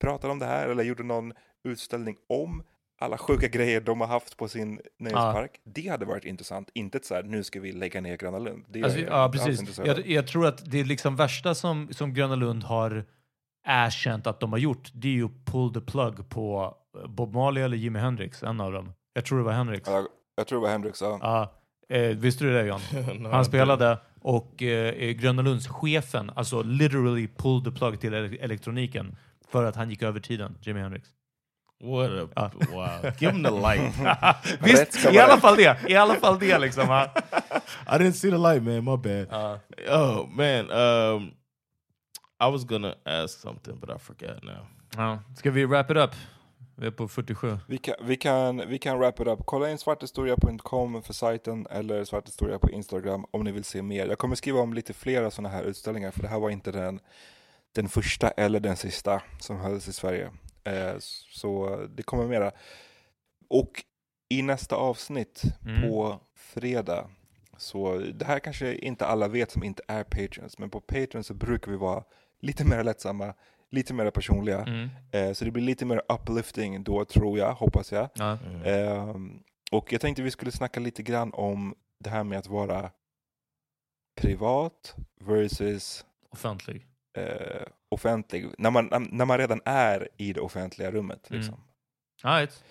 [0.00, 1.32] pratade om det här eller gjorde någon
[1.64, 2.62] utställning om
[2.98, 5.60] alla sjuka grejer de har haft på sin nöjespark.
[5.64, 6.70] Det hade varit intressant.
[6.74, 8.64] Inte ett så här, nu ska vi lägga ner Gröna Lund.
[8.68, 9.78] Det Alltså, ja, precis.
[9.78, 13.04] Jag, jag tror att det liksom värsta som, som Gröna Lund har
[13.66, 16.74] erkänt att de har gjort, det är ju pull the plug på
[17.08, 18.92] Bob Marley eller Jimi Hendrix, en av dem.
[19.14, 19.88] Jag tror det var Hendrix.
[19.88, 20.06] Ja,
[20.36, 21.18] jag tror det var Hendrix, ja.
[21.22, 21.52] Ja,
[21.96, 22.80] eh, visste du det John?
[23.32, 29.16] Han spelade och eh, Gröna Lunds chefen, alltså literally pulled the plug till ele- elektroniken
[29.48, 31.08] för att han gick över tiden, Jimi Hendrix.
[31.84, 32.50] What a Ja.
[32.72, 33.12] wow!
[33.18, 33.94] Give him the light.
[34.60, 35.76] Visst, i alla fall det.
[35.88, 36.84] I alla fall det liksom.
[37.86, 38.84] I didn't see the light, man.
[38.84, 39.26] My bad.
[39.88, 41.30] oh man, um,
[42.40, 44.66] I was gonna ask something, but I forgot now.
[44.96, 45.18] Ja.
[45.36, 46.10] Ska vi wrap it up?
[46.82, 47.58] Vi är på 47.
[47.66, 49.38] Vi kan, vi, kan, vi kan wrap it up.
[49.44, 54.06] Kolla in svarthistoria.com för sajten eller svarthistoria på Instagram om ni vill se mer.
[54.06, 57.00] Jag kommer skriva om lite flera sådana här utställningar för det här var inte den,
[57.72, 60.30] den första eller den sista som hölls i Sverige.
[60.64, 60.94] Eh,
[61.30, 62.50] så det kommer mera.
[63.48, 63.84] Och
[64.28, 65.82] i nästa avsnitt Mm.
[65.82, 67.10] på fredag
[67.56, 71.34] så det här kanske inte alla vet som inte är patrons men på Patreon så
[71.34, 72.04] brukar vi vara
[72.40, 73.34] lite mer lättsamma,
[73.72, 74.62] lite mer personliga.
[74.64, 74.88] Mm.
[75.10, 78.08] Eh, så det blir lite mer uplifting då tror jag, hoppas jag.
[78.14, 78.38] Ja.
[78.64, 79.42] Ehm,
[79.72, 82.90] och jag tänkte vi skulle snacka lite grann om det här med att vara
[84.20, 86.86] privat versus Offentlig.
[87.16, 88.50] eh, offentlig.
[88.58, 91.30] När man, när man redan är i det offentliga rummet.
[91.30, 91.40] Mm.
[91.40, 91.60] Liksom.
[92.22, 92.64] All right.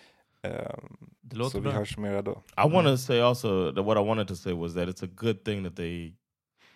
[0.44, 1.72] Ehm, Det låter vi bra.
[1.72, 2.32] hörs mera då.
[2.58, 5.10] I want to say also that what I wanted to say was that it's a
[5.16, 6.14] good thing that they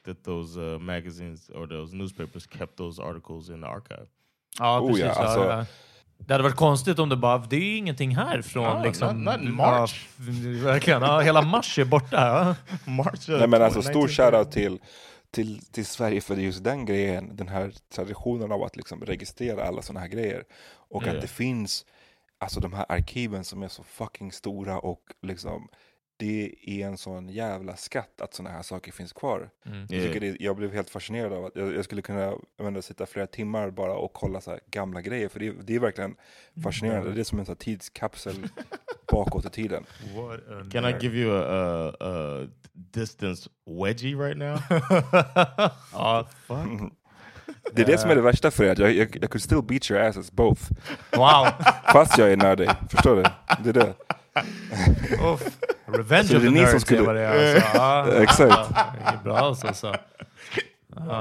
[0.04, 4.08] that those uh, magazines or those newspapers kept those articles in the archive.
[4.60, 5.06] Ja, Oh, precis.
[5.06, 5.66] ja, ja, alltså- ja.
[6.18, 9.30] Det hade varit konstigt om det bara, det är ingenting här från Ja, liksom...
[9.42, 10.08] in March.
[10.18, 10.26] Ja,
[10.66, 11.02] verkligen.
[11.02, 12.16] Ja, hela mars är borta.
[12.18, 12.56] Ja.
[12.92, 13.30] March.
[13.30, 14.80] Nej men alltså stor shoutout till,
[15.32, 19.82] till, till Sverige för just den grejen, den här traditionen av att liksom registrera alla
[19.82, 20.44] sådana här grejer.
[20.90, 21.12] Och Ja.
[21.12, 21.86] att det finns
[22.40, 25.68] alltså de här arkiven som är så fucking stora och liksom
[26.18, 29.50] det är en sån jävla skatt att sådana här saker finns kvar.
[29.66, 29.80] Mm.
[29.80, 33.06] Jag, tycker det, jag blev helt fascinerad av att jag, jag skulle kunna menar, sitta
[33.06, 35.30] flera timmar bara och kolla så här gamla grejer.
[35.30, 36.16] För det, det är verkligen
[36.64, 37.12] fascinerande.
[37.12, 38.48] Det är som en här tidskapsel
[39.12, 39.86] bakåt i tiden.
[40.72, 44.60] Can I give you a, a, a distance wedgie right now?
[45.94, 46.28] ja.
[46.48, 46.92] Fuck.
[47.74, 48.76] Det är det som är det värsta för er.
[48.80, 50.62] Jag, jag, jag could still beat your asses both.
[51.12, 51.48] Wow.
[51.94, 52.70] Fast jag är nördig.
[52.90, 53.24] Förstår du?
[53.64, 53.94] Det är det.
[55.98, 57.56] Revenge Så of det the nerds skulle- är vad det är.
[57.56, 57.68] Alltså.
[57.78, 58.72] Ja, Exakt.
[59.04, 59.74] Är bra alltså.
[59.74, 59.94] Så.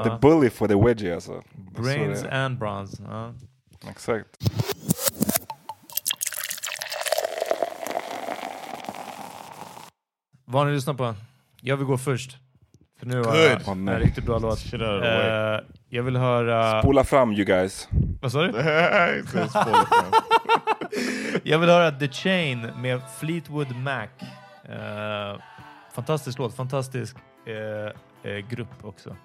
[0.05, 1.43] The bully for the wedgie alltså.
[1.55, 3.03] Brains Så and bronze.
[3.03, 3.91] Det.
[3.91, 4.27] Exakt.
[10.45, 11.15] Vad har ni lyssnat på?
[11.61, 12.37] Jag vill gå först.
[12.99, 14.73] För nu har jag en riktigt bra låt.
[14.75, 14.81] Eh,
[15.89, 16.83] jag vill höra...
[16.83, 17.89] Spola fram you guys.
[18.21, 18.49] Vad sa du?
[21.43, 24.07] Jag vill höra The Chain med Fleetwood Mac.
[24.69, 25.41] Eh,
[25.93, 29.17] fantastisk låt, fantastisk eh, eh, grupp också.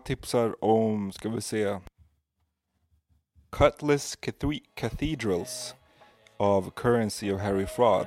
[0.00, 1.78] Jag tipsar om, ska vi se,
[3.50, 4.16] Cutlass
[4.74, 5.74] Cathedrals
[6.36, 8.06] av Currency of Harry Fraud.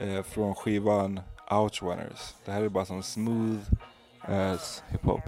[0.00, 1.20] Eh, från skivan
[1.50, 2.34] Outrunners.
[2.44, 3.60] Det här är bara som smooth
[4.20, 5.20] as hiphop.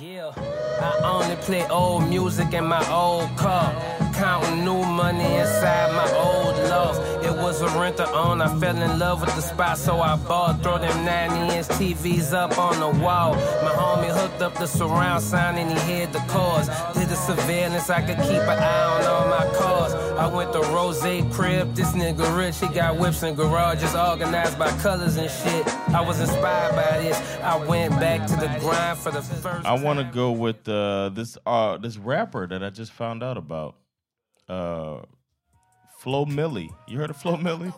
[0.00, 0.34] Yeah,
[0.80, 3.72] I only play old music in my old car.
[4.14, 7.13] Counting new money inside my old love
[7.44, 8.40] Was a renter on.
[8.40, 10.62] I fell in love with the spot, so I bought.
[10.62, 13.34] Throw them 90 inch TVs up on the wall.
[13.34, 16.68] My homie hooked up the surround sound and he hid the cars.
[16.94, 19.92] Did the surveillance, I could keep an eye on all my cars.
[19.92, 21.02] I went to Rose
[21.34, 21.74] Crib.
[21.74, 25.68] This nigga rich, he got whips and garages organized by colors and shit.
[25.94, 27.20] I was inspired by this.
[27.42, 31.10] I went back to the grind for the first I want to go with uh,
[31.10, 33.76] this uh, this rapper that I just found out about.
[34.48, 35.02] Uh,
[36.04, 36.70] Flo Millie.
[36.86, 37.72] You heard of Flo Millie?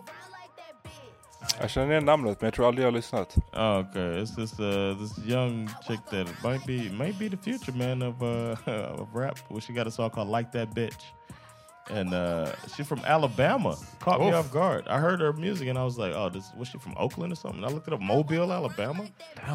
[1.60, 3.36] Jag känner igen namnet men jag tror aldrig jag har lyssnat.
[3.52, 7.72] Oh, okay, it's this uh, this young chick that might be might be the future
[7.72, 8.56] man of uh,
[9.00, 9.38] of rap.
[9.50, 11.02] Well, she got a song called "Like That Bitch,"
[11.90, 12.46] and uh,
[12.76, 13.76] she's from Alabama.
[14.00, 14.88] Caught me off guard.
[14.88, 17.36] I heard her music and I was like, "Oh, this was she from Oakland or
[17.36, 19.06] something?" I looked it up, Mobile, Alabama.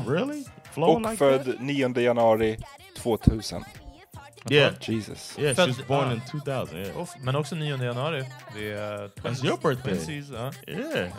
[0.08, 0.46] Really?
[0.72, 1.46] Flowing Och like that?
[1.46, 2.58] född 9 januari
[3.04, 3.64] 2000.
[4.50, 5.36] Yeah, Jesus.
[5.38, 5.54] yeah.
[5.54, 6.12] She Född- was born ah.
[6.14, 6.78] in 2000.
[6.78, 7.02] Yeah.
[7.02, 8.24] Uff, men också 9 januari.
[8.56, 9.94] Det är That's your birthday.
[9.94, 10.52] twinsies, ja.
[10.68, 11.12] Yeah.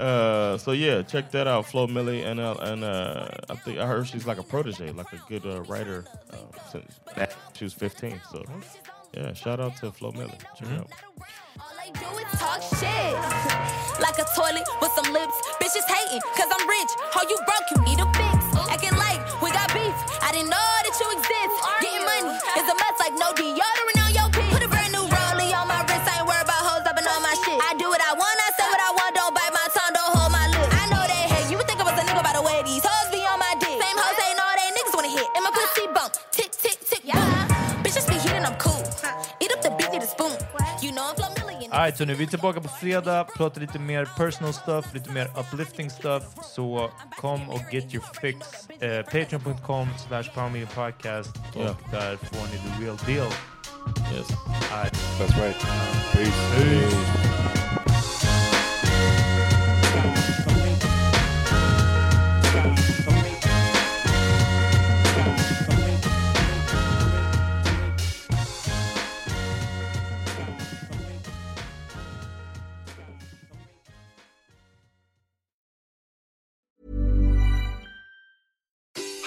[0.00, 3.86] Uh, so yeah, check that out, Flo Millie, and uh, and uh, I think I
[3.86, 6.36] heard she's like a protege, like a good uh, writer uh,
[6.70, 8.20] since that she was 15.
[8.30, 8.44] So
[9.12, 10.38] yeah, shout out to Flo Millie.
[10.56, 10.90] Check it out.
[11.58, 13.14] All they do is talk shit.
[14.00, 15.34] Like a toilet with some lips.
[15.60, 16.90] Bitches hating, cause I'm rich.
[17.12, 18.38] How you broke, you need a fix.
[18.70, 19.94] Acting like we got beef.
[20.22, 21.54] I didn't know that you exist.
[22.22, 23.87] Money is a mess like no deodorant
[41.78, 41.84] Flo Millie.
[41.84, 45.30] Alright, så nu är vi tillbaka på fredag, pratar lite mer personal stuff, lite mer
[45.40, 46.22] uplifting stuff.
[46.42, 48.38] Så kom och get your fix.
[48.80, 50.24] Eh, Patreon.com slash
[50.74, 51.76] podcast och Ja.
[51.90, 53.32] där får ni the real deal.
[54.14, 54.28] Yes.
[54.72, 54.94] Alright.
[55.18, 55.56] That's right.
[56.12, 57.57] Peace.